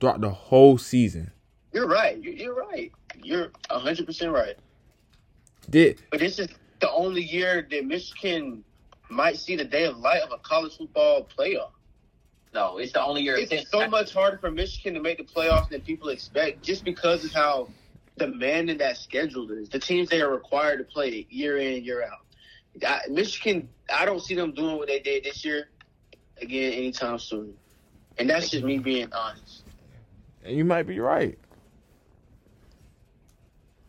[0.00, 1.30] throughout the whole season.
[1.72, 2.20] You're right.
[2.20, 2.90] You- You're right.
[3.22, 4.56] You're 100% right.
[5.68, 6.48] Did But this is
[6.80, 8.64] the only year that Michigan
[9.10, 11.70] might see the day of light of a college football playoff.
[12.52, 13.36] No, it's the only year.
[13.36, 17.24] It's so much harder for Michigan to make the playoffs than people expect just because
[17.24, 17.68] of how
[18.18, 19.68] demanding that schedule is.
[19.68, 22.26] The teams they are required to play year in, year out.
[22.86, 25.68] I, Michigan, I don't see them doing what they did this year
[26.40, 27.54] again anytime soon.
[28.18, 29.62] And that's just me being honest.
[30.44, 31.38] and you might be right.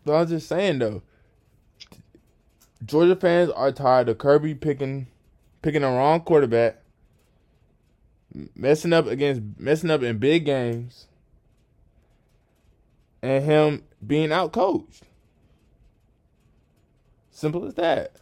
[0.05, 1.01] But I'm just saying though,
[2.85, 5.07] Georgia fans are tired of Kirby picking
[5.61, 6.81] picking the wrong quarterback,
[8.55, 11.07] messing up against messing up in big games,
[13.21, 15.03] and him being out coached.
[17.31, 18.15] Simple as that.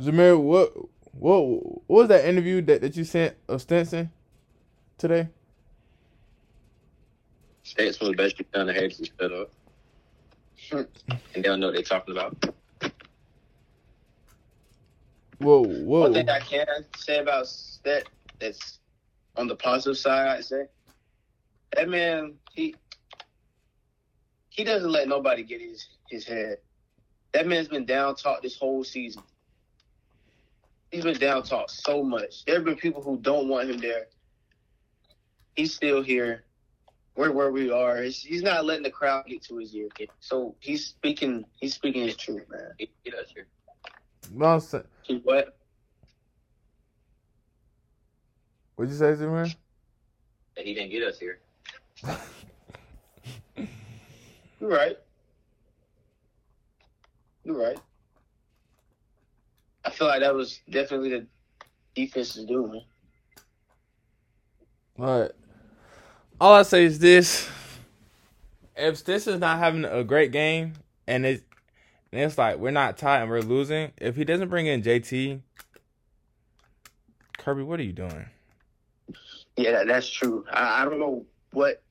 [0.00, 0.72] Zamir, what
[1.12, 4.10] what what was that interview that, that you sent of Stetson
[4.98, 5.28] today?
[7.62, 9.50] States one of the best you've done the heads is set up.
[10.78, 10.88] And
[11.34, 12.36] they don't know what they're talking about.
[15.38, 16.00] Whoa, whoa.
[16.00, 17.46] One thing I can say about
[17.84, 18.04] that
[18.38, 18.78] that's
[19.36, 20.66] on the positive side, I'd say
[21.74, 22.74] that man he
[24.48, 26.58] he doesn't let nobody get his his head.
[27.32, 29.22] That man's been down talked this whole season.
[30.90, 32.44] He's been down talked so much.
[32.44, 34.06] There have been people who don't want him there.
[35.56, 36.44] He's still here.
[37.16, 38.02] We're where we are.
[38.02, 39.88] He's, he's not letting the crowd get to his ear.
[39.94, 40.10] Kid.
[40.20, 41.44] So he's speaking.
[41.60, 42.72] He's speaking his truth, man.
[42.78, 43.46] He, he does here.
[44.32, 45.56] No, I'm saying- He what?
[48.74, 49.54] What'd you say, Zamir?
[50.56, 51.38] That he didn't get us here.
[54.60, 54.98] You're right.
[57.44, 57.78] You're right.
[59.84, 61.26] I feel like that was definitely the
[61.94, 62.82] defense is doing.
[64.96, 65.36] But
[66.40, 67.48] all I say is this:
[68.76, 70.74] if Stetson's not having a great game,
[71.06, 71.42] and it's
[72.12, 75.40] and it's like we're not tied and we're losing, if he doesn't bring in JT,
[77.38, 78.26] Kirby, what are you doing?
[79.56, 80.44] Yeah, that's true.
[80.50, 81.82] I, I don't know what.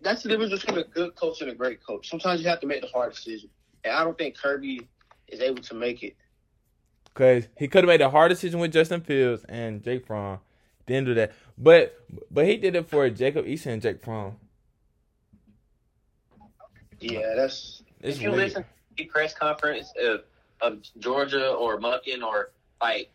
[0.00, 2.08] That's the difference between a good coach and a great coach.
[2.08, 3.50] Sometimes you have to make the hard decision,
[3.84, 4.86] and I don't think Kirby
[5.28, 6.16] is able to make it.
[7.14, 10.38] Cause he could have made a hard decision with Justin Fields and Jake Fromm.
[10.88, 14.36] Didn't do that, but but he did it for Jacob Eason and Jake Fromm.
[16.98, 17.82] Yeah, that's.
[18.00, 18.44] It's if you weird.
[18.44, 20.22] listen to the press conference of,
[20.62, 23.10] of Georgia or Monken or like,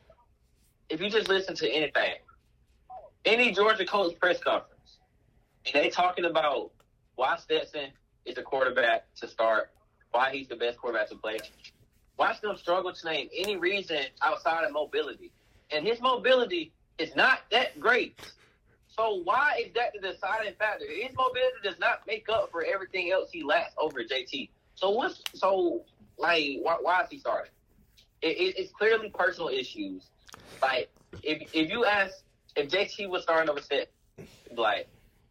[0.89, 2.13] if you just listen to anything,
[3.25, 4.99] any Georgia coach press conference,
[5.65, 6.69] and they talking about
[7.15, 7.89] why Stetson
[8.25, 9.71] is the quarterback to start,
[10.11, 11.39] why he's the best quarterback to play.
[12.19, 15.31] Watch them struggle to name any reason outside of mobility,
[15.71, 18.19] and his mobility is not that great.
[18.87, 20.85] So why is that the deciding factor?
[20.85, 24.49] His mobility does not make up for everything else he lacks over JT.
[24.75, 25.83] So what's so
[26.17, 26.57] like?
[26.61, 27.51] Why, why is he starting?
[28.21, 30.09] It, it, it's clearly personal issues.
[30.61, 30.89] Like
[31.23, 32.13] if if you ask
[32.55, 33.89] if JT was starting over set,
[34.55, 34.87] like,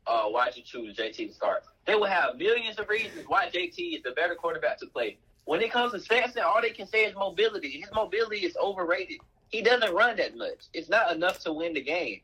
[0.07, 1.63] uh, why'd you choose JT to start?
[1.87, 5.19] They will have millions of reasons why JT is the better quarterback to play.
[5.45, 7.71] When it comes to Stetson, all they can say is mobility.
[7.71, 9.19] His mobility is overrated.
[9.53, 10.67] He doesn't run that much.
[10.73, 12.21] It's not enough to win the game.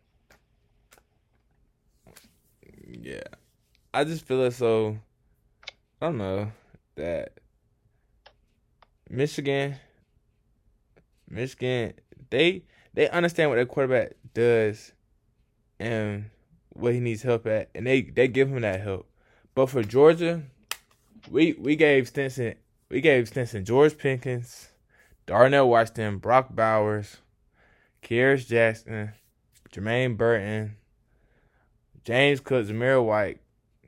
[2.89, 3.23] Yeah,
[3.93, 4.99] I just feel as though
[6.01, 6.51] I don't know
[6.97, 7.35] that
[9.11, 9.77] Michigan,
[11.29, 11.93] Michigan,
[12.31, 12.63] they
[12.95, 14.93] they understand what their quarterback does
[15.79, 16.31] and
[16.71, 19.07] what he needs help at, and they they give him that help.
[19.55, 20.45] But for Georgia,
[21.31, 22.55] we we gave Stinson
[22.89, 24.71] we gave Stinson George Pickens,
[25.29, 27.19] Darnell Washington, Brock Bowers,
[28.03, 29.13] Kearis Jackson,
[29.71, 30.75] Jermaine Burton.
[32.09, 33.39] James Cook, Zamir White,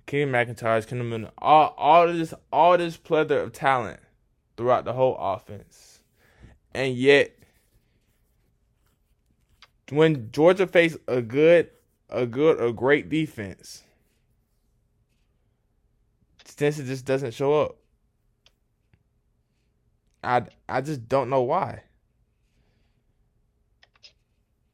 [0.04, 3.98] Kenny McIntyre, Kendall Miller, all all this all this plethora of talent
[4.58, 6.02] throughout the whole offense.
[6.74, 7.34] And yet
[9.88, 11.70] when Georgia faced a good
[12.10, 13.84] a good a great defense,
[16.44, 17.79] Stinson just doesn't show up.
[20.22, 21.82] I I just don't know why.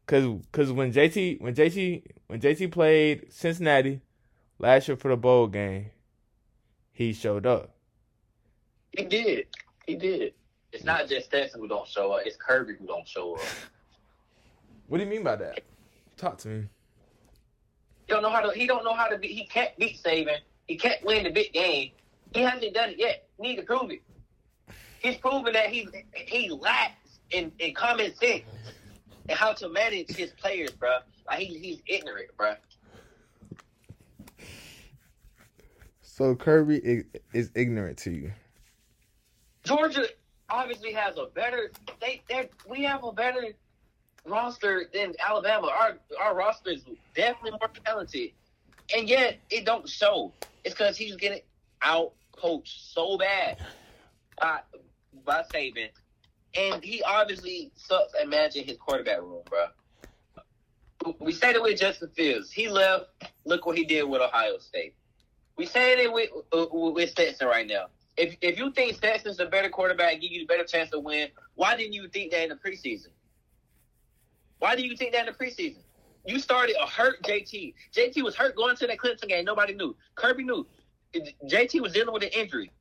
[0.07, 4.01] Cause, cause when JT, when JT, when JT played Cincinnati
[4.61, 5.91] last year for the bowl game,
[6.93, 7.75] he showed up.
[8.93, 9.47] He did.
[9.85, 10.35] He did.
[10.73, 12.23] It's not just Stetson who don't show up.
[12.25, 13.43] It's Kirby who don't show up.
[14.89, 15.65] What do you mean by that?
[16.17, 16.69] Talk to me.
[18.07, 18.57] He don't know how to.
[18.57, 19.27] He don't know how to be.
[19.27, 20.37] He can't beat Saban.
[20.69, 21.91] He can't win the big game.
[22.33, 23.27] He hasn't done it yet.
[23.37, 24.03] He need to prove it.
[25.01, 28.45] He's proven that he he lacks in, in common sense
[29.29, 30.99] and how to manage his players, bro.
[31.27, 32.55] Like he, he's ignorant, bro.
[36.01, 37.05] So Kirby is,
[37.35, 38.33] is ignorant to you.
[39.65, 40.07] Georgia
[40.49, 41.73] obviously has a better.
[42.01, 43.49] They they we have a better
[44.25, 45.69] roster than Alabama.
[45.69, 48.31] Our our roster is definitely more talented,
[48.97, 50.33] and yet it don't show.
[50.65, 51.43] It's because he's getting
[51.83, 53.59] out coached so bad
[54.41, 54.61] by
[55.25, 55.89] by Saban,
[56.57, 59.67] and he obviously sucks at managing his quarterback room, bro.
[61.21, 62.51] We said it with Justin Fields.
[62.51, 63.07] He left.
[63.45, 64.95] Look what he did with Ohio State.
[65.57, 67.87] We saying it with uh, with Stetson right now.
[68.17, 71.29] If if you think Stetson's a better quarterback, give you the better chance to win,
[71.55, 73.09] why didn't you think that in the preseason?
[74.59, 75.83] Why did you think that in the preseason?
[76.27, 77.75] You started a hurt JT.
[77.95, 79.45] JT was hurt going to that Clemson game.
[79.45, 79.95] Nobody knew.
[80.17, 80.67] Kirby knew.
[81.45, 82.73] JT was dealing with an injury.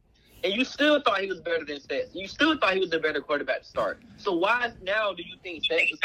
[0.43, 2.19] And you still thought he was better than Stetson.
[2.19, 4.02] You still thought he was the better quarterback to start.
[4.17, 6.00] So why now do you think Stetson's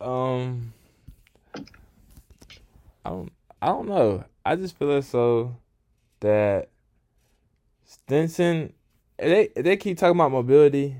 [0.00, 0.74] Um,
[3.04, 4.24] I don't, I don't know.
[4.44, 5.56] I just feel as though
[6.20, 6.68] that
[7.84, 8.72] Stinson,
[9.18, 10.96] they they keep talking about mobility.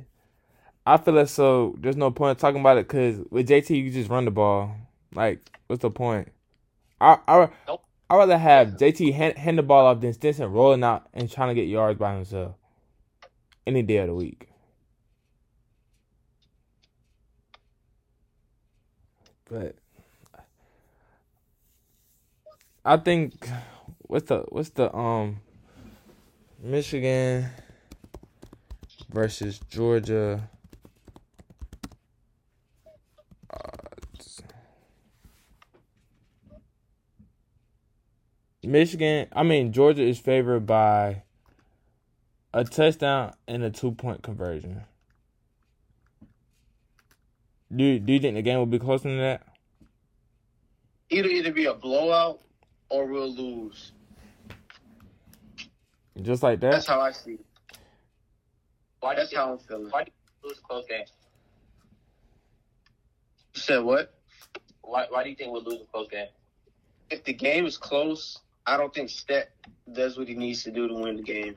[0.86, 4.10] I feel as though there's no point talking about it because with JT you just
[4.10, 4.74] run the ball.
[5.14, 6.28] Like, what's the point?
[7.00, 7.84] I I Nope.
[8.10, 11.48] I rather have JT hand, hand the ball off than Stinson rolling out and trying
[11.48, 12.54] to get yards by himself
[13.66, 14.48] any day of the week.
[19.50, 19.76] But
[22.84, 23.48] I think
[23.98, 25.40] what's the what's the um
[26.62, 27.46] Michigan
[29.10, 30.48] versus Georgia.
[33.50, 33.58] Uh,
[38.74, 41.22] Michigan, I mean Georgia is favored by
[42.52, 44.82] a touchdown and a two point conversion.
[47.70, 49.46] Do do you think the game will be closer than that?
[51.08, 52.40] It'll either be a blowout
[52.88, 53.92] or we'll lose.
[56.20, 56.72] Just like that.
[56.72, 57.46] That's how I see it.
[58.98, 59.90] Why do That's you how I'm feeling.
[59.90, 61.04] why do you lose a close game?
[63.54, 64.14] You said what?
[64.82, 66.26] Why why do you think we'll lose a close game?
[67.08, 69.52] If the game is close, I don't think Stet
[69.92, 71.56] does what he needs to do to win the game.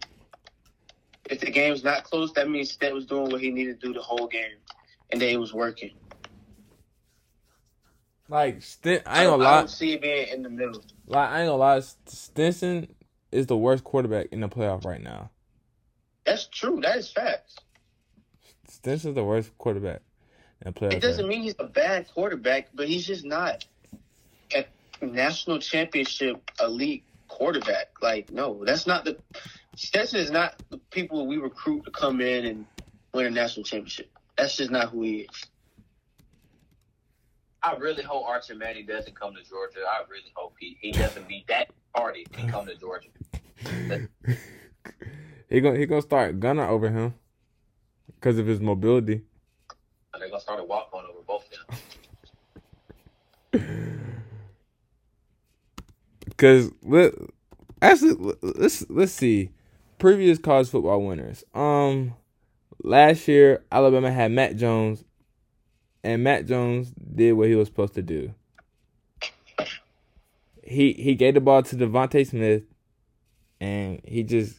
[1.30, 3.94] If the game's not close, that means Stet was doing what he needed to do
[3.94, 4.58] the whole game,
[5.12, 5.92] and that it was working.
[8.30, 9.54] Like Sten- I ain't gonna lie.
[9.54, 10.84] I don't see it being in the middle.
[11.06, 11.82] Like I ain't gonna lie.
[12.06, 12.94] Stinson
[13.32, 15.30] is the worst quarterback in the playoff right now.
[16.26, 16.80] That's true.
[16.82, 17.56] That is facts.
[18.68, 20.02] Stinson's the worst quarterback
[20.62, 20.94] in the playoff.
[20.94, 23.66] It doesn't mean he's a bad quarterback, but he's just not
[25.02, 27.90] national championship elite quarterback.
[28.02, 29.18] Like, no, that's not the
[29.76, 32.66] Stetson is not the people we recruit to come in and
[33.14, 34.10] win a national championship.
[34.38, 35.46] That's just not who he is.
[37.62, 39.80] I really hope Archie Manning doesn't come to Georgia.
[39.88, 43.10] I really hope he, he doesn't be that party and come to Georgia.
[45.50, 47.14] he gonna he gonna start Gunner over him
[48.20, 49.22] because of his mobility.
[50.14, 51.78] And they're gonna start a walk on over both of them.
[56.38, 57.14] Cause let
[57.82, 59.50] actually let's let's see
[59.98, 61.44] previous college football winners.
[61.56, 62.14] Um,
[62.84, 65.04] last year Alabama had Mac Jones,
[66.04, 68.34] and Mac Jones did what he was supposed to do.
[70.64, 72.64] He he gave the ball to DeVonta Smith,
[73.60, 74.58] and he just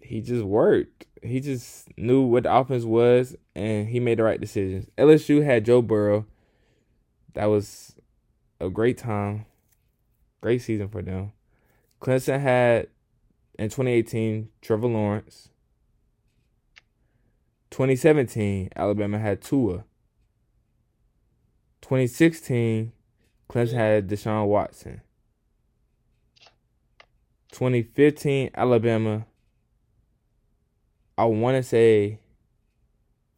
[0.00, 1.06] he just worked.
[1.22, 4.86] He just knew what the offense was, and he made the right decisions.
[4.96, 6.26] LSU had Joe Burrow.
[7.34, 7.96] That was
[8.60, 9.46] a great time.
[10.44, 11.32] Great season for them.
[12.02, 12.88] Clemson had
[13.58, 15.48] in 2018 Trevor Lawrence.
[17.70, 19.86] 2017 Alabama had Tua.
[21.80, 22.92] 2016
[23.48, 25.00] Clemson had Deshaun Watson.
[27.52, 29.24] 2015 Alabama
[31.16, 32.18] I want to say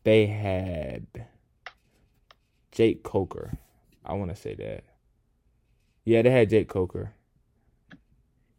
[0.02, 1.06] they had
[2.72, 3.58] Jake Coker.
[4.04, 4.95] I want to say that.
[6.06, 7.12] Yeah, they had Jake Coker.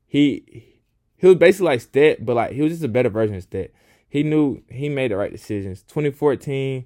[0.06, 0.76] He
[1.16, 3.74] he was basically like Stet, but like he was just a better version of Stet.
[4.10, 5.82] He knew he made the right decisions.
[5.84, 6.86] 2014,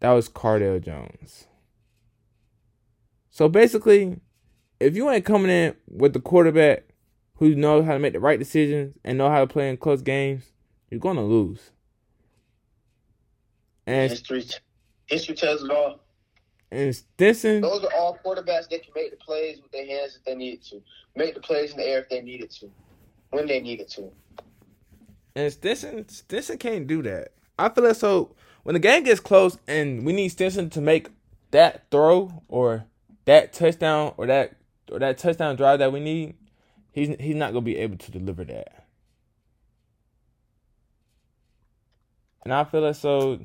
[0.00, 1.46] that was Cardale Jones.
[3.30, 4.20] So basically,
[4.78, 6.84] if you ain't coming in with the quarterback
[7.36, 10.02] who knows how to make the right decisions and know how to play in close
[10.02, 10.52] games,
[10.90, 11.70] you're gonna lose.
[13.86, 14.44] And History,
[15.06, 16.00] history tells it all.
[16.70, 20.24] And Stinson, Those are all quarterbacks that can make the plays with their hands if
[20.24, 20.82] they needed to,
[21.16, 22.70] make the plays in the air if they needed to,
[23.30, 24.10] when they needed to.
[25.34, 27.32] And Stinson, Stinson can't do that.
[27.58, 31.08] I feel like so when the game gets close and we need Stinson to make
[31.52, 32.84] that throw or
[33.24, 34.56] that touchdown or that
[34.90, 36.34] or that touchdown drive that we need,
[36.92, 38.84] he's he's not gonna be able to deliver that.
[42.42, 43.40] And I feel like so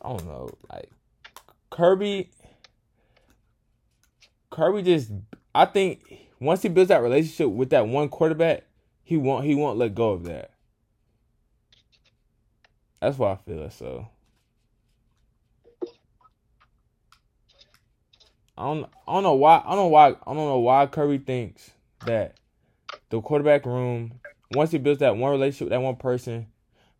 [0.00, 0.90] I don't know, like
[1.72, 2.30] Kirby
[4.50, 5.10] Kirby just
[5.54, 6.02] I think
[6.38, 8.64] once he builds that relationship with that one quarterback,
[9.02, 10.50] he won't he won't let go of that.
[13.00, 13.72] That's why I feel it.
[13.72, 14.06] So
[18.58, 21.18] I don't I don't know why I don't know why I don't know why Kirby
[21.18, 21.70] thinks
[22.04, 22.36] that
[23.08, 24.20] the quarterback room
[24.54, 26.48] once he builds that one relationship with that one person,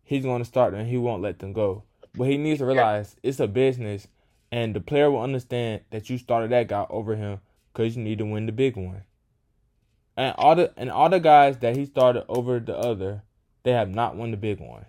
[0.03, 1.83] he's going to start and he won't let them go.
[2.15, 4.07] But he needs to realize it's a business,
[4.53, 7.39] and the player will understand that you started that guy over him
[7.73, 9.01] because you need to win the big one.
[10.15, 13.23] And all the and all the guys that he started over the other,
[13.63, 14.85] they have not won the big one.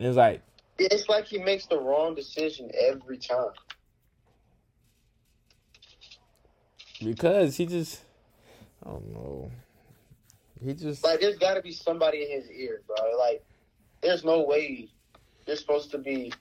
[0.00, 0.42] And it's like
[0.76, 3.52] It's like he makes the wrong decision every time.
[7.00, 8.00] because he just
[8.84, 9.52] I don't know.
[10.64, 12.96] He just Like, there's got to be somebody in his ear, bro.
[13.16, 13.44] Like,
[14.02, 14.88] there's no way
[15.46, 16.32] you're supposed to be.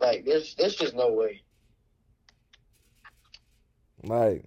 [0.00, 1.42] Like, there's there's just no way.
[4.02, 4.44] Like,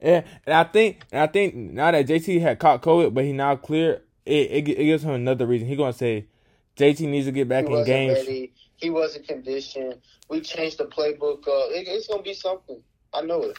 [0.00, 3.32] yeah, and I think, and I think now that JT had caught COVID, but he
[3.32, 5.68] now clear, it, it it gives him another reason.
[5.68, 6.26] He gonna say
[6.76, 8.18] JT needs to get back He in games.
[8.18, 8.52] ready.
[8.76, 9.96] He wasn't conditioned.
[10.28, 11.46] We changed the playbook.
[11.46, 12.82] Uh, it, it's gonna be something.
[13.12, 13.58] I know it.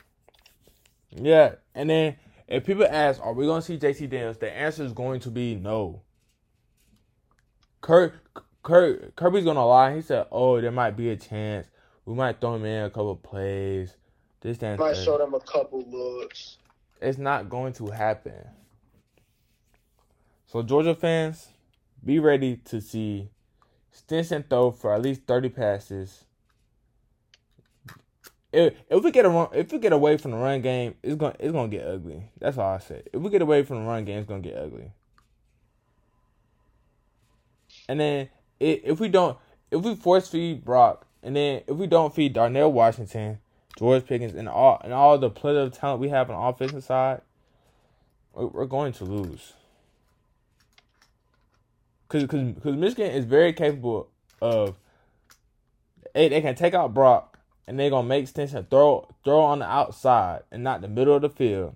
[1.11, 2.15] Yeah, and then
[2.47, 4.37] if people ask, are we gonna see JT Daniels?
[4.37, 6.01] The answer is going to be no.
[7.81, 8.13] Kurt,
[8.63, 9.95] Kurt, Kirby's gonna lie.
[9.95, 11.67] He said, "Oh, there might be a chance.
[12.05, 13.95] We might throw him in a couple plays.
[14.41, 16.57] This that, Might third." show them a couple looks.
[17.01, 18.47] It's not going to happen.
[20.45, 21.49] So Georgia fans,
[22.03, 23.29] be ready to see
[23.91, 26.25] Stinson throw for at least 30 passes
[28.53, 31.15] if, if we get a run, if we get away from the run game, it's
[31.15, 32.31] gonna it's gonna get ugly.
[32.37, 33.09] That's all I said.
[33.13, 34.91] If we get away from the run game, it's gonna get ugly.
[37.87, 38.29] And then
[38.61, 39.37] if we don't,
[39.69, 43.39] if we force feed Brock, and then if we don't feed Darnell Washington,
[43.77, 47.21] George Pickens, and all and all the of talent we have on the offensive side,
[48.33, 49.53] we're going to lose.
[52.07, 54.09] Cause, cause, cause Michigan is very capable
[54.41, 54.75] of.
[56.13, 57.31] They, they can take out Brock
[57.67, 61.21] and they're gonna make Stinson throw throw on the outside and not the middle of
[61.21, 61.75] the field.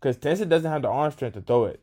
[0.00, 1.80] Cause Stinson doesn't have the arm strength to throw it.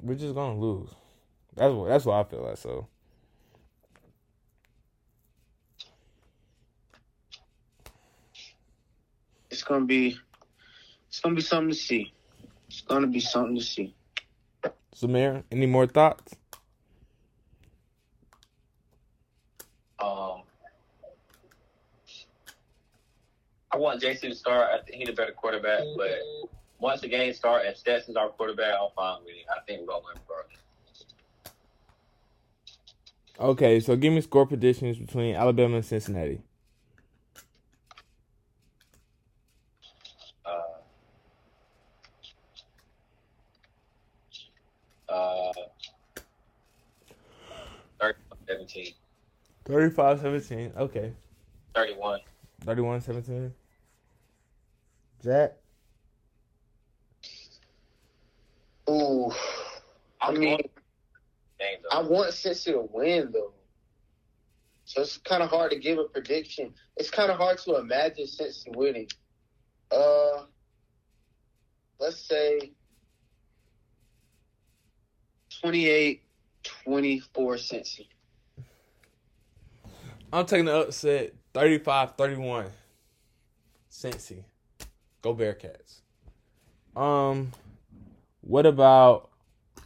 [0.00, 0.90] We're just gonna lose.
[1.54, 2.58] That's what that's what I feel like.
[2.58, 2.88] So.
[9.50, 10.18] It's gonna be,
[11.08, 12.12] it's gonna be something to see.
[12.68, 13.94] It's gonna be something to see.
[14.94, 16.34] Zamir, any more thoughts?
[19.98, 20.42] Um,
[23.70, 24.68] I want JC to start.
[24.72, 26.18] I think he's a better quarterback, but
[26.78, 29.46] once the game starts and Stetson's our quarterback, I'm fine with it.
[29.50, 30.56] I think we're gonna win regardless.
[33.38, 36.40] Okay, so give me score predictions between Alabama and Cincinnati.
[45.08, 45.52] Uh,
[48.48, 48.92] 17.
[49.64, 50.72] 35 17.
[50.76, 51.12] Okay.
[51.74, 52.20] 31.
[52.64, 53.54] 31 17.
[55.22, 55.52] Jack?
[58.88, 59.32] Ooh.
[60.36, 60.58] I mean,
[61.90, 63.52] I want Cincy to win, though.
[64.84, 66.72] So it's kind of hard to give a prediction.
[66.96, 69.08] It's kind of hard to imagine Cincy winning.
[69.90, 70.44] Uh,
[71.98, 72.72] let's say
[75.60, 76.22] 28
[76.84, 78.06] 24 Cincy.
[80.32, 82.66] I'm taking the upset 35 31.
[83.90, 84.44] Cincy.
[85.22, 86.00] Go Bearcats.
[86.94, 87.52] Um,
[88.42, 89.30] what about?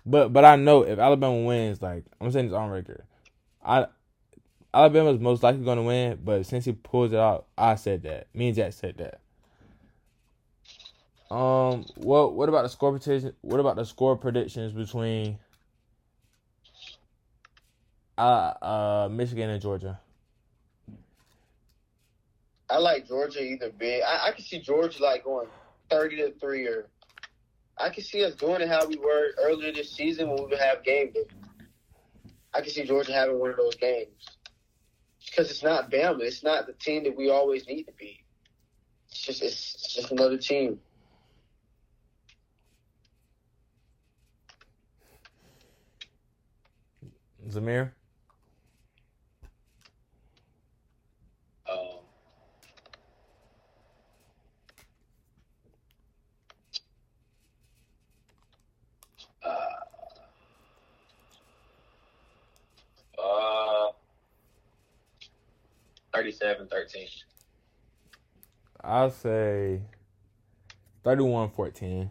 [0.06, 3.02] But but I know if Alabama wins, like I'm saying this on record,
[3.64, 3.86] I
[4.72, 6.18] Alabama's most likely going to win.
[6.24, 8.28] But since he pulls it out, I said that.
[8.34, 9.20] Me and Jack said that.
[11.34, 13.34] Um, what what about the score prediction?
[13.42, 15.38] What about the score predictions between
[18.18, 20.00] uh uh Michigan and Georgia?
[22.68, 24.02] I like Georgia either big.
[24.02, 25.46] I, I can see Georgia like going
[25.88, 26.86] thirty to three, or
[27.80, 30.58] I can see us doing it how we were earlier this season when we would
[30.58, 31.24] have game day.
[32.52, 34.26] I can see Georgia having one of those games
[35.24, 36.20] because it's not Bama.
[36.20, 38.22] It's not the team that we always need to be.
[39.08, 40.78] It's just it's, it's just another team.
[47.48, 47.92] Zamir.
[63.20, 63.88] Uh,
[66.12, 67.06] 37 13.
[68.82, 69.82] I'll say
[71.04, 72.10] 31 14.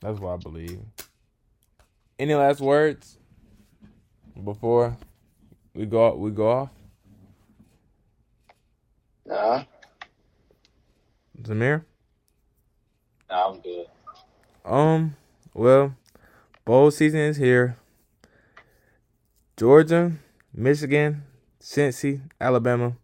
[0.00, 0.80] That's what I believe.
[2.18, 3.18] Any last words
[4.42, 4.96] before
[5.74, 6.70] we go we go off?
[9.26, 9.64] Nah.
[11.42, 11.84] Zamir?
[13.30, 13.86] Nah, I'm good.
[14.64, 15.16] Um,
[15.52, 15.94] well,
[16.64, 17.76] bowl season is here.
[19.56, 20.12] Georgia,
[20.54, 21.24] Michigan,
[21.60, 22.96] Cincy, Alabama,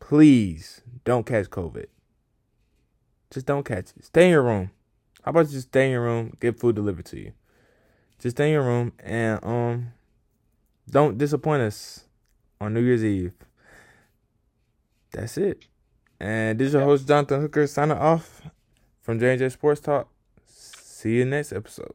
[0.00, 1.86] please don't catch COVID.
[3.30, 4.04] Just don't catch it.
[4.04, 4.70] Stay in your room.
[5.22, 7.32] How about you just stay in your room, get food delivered to you?
[8.18, 9.92] Just stay in your room and um
[10.90, 12.04] don't disappoint us
[12.60, 13.32] on New Year's Eve.
[15.12, 15.66] That's it.
[16.18, 18.42] And this is your host Jonathan Hooker signing off
[19.00, 20.08] from J&J Sports Talk.
[20.46, 21.94] See you next episode.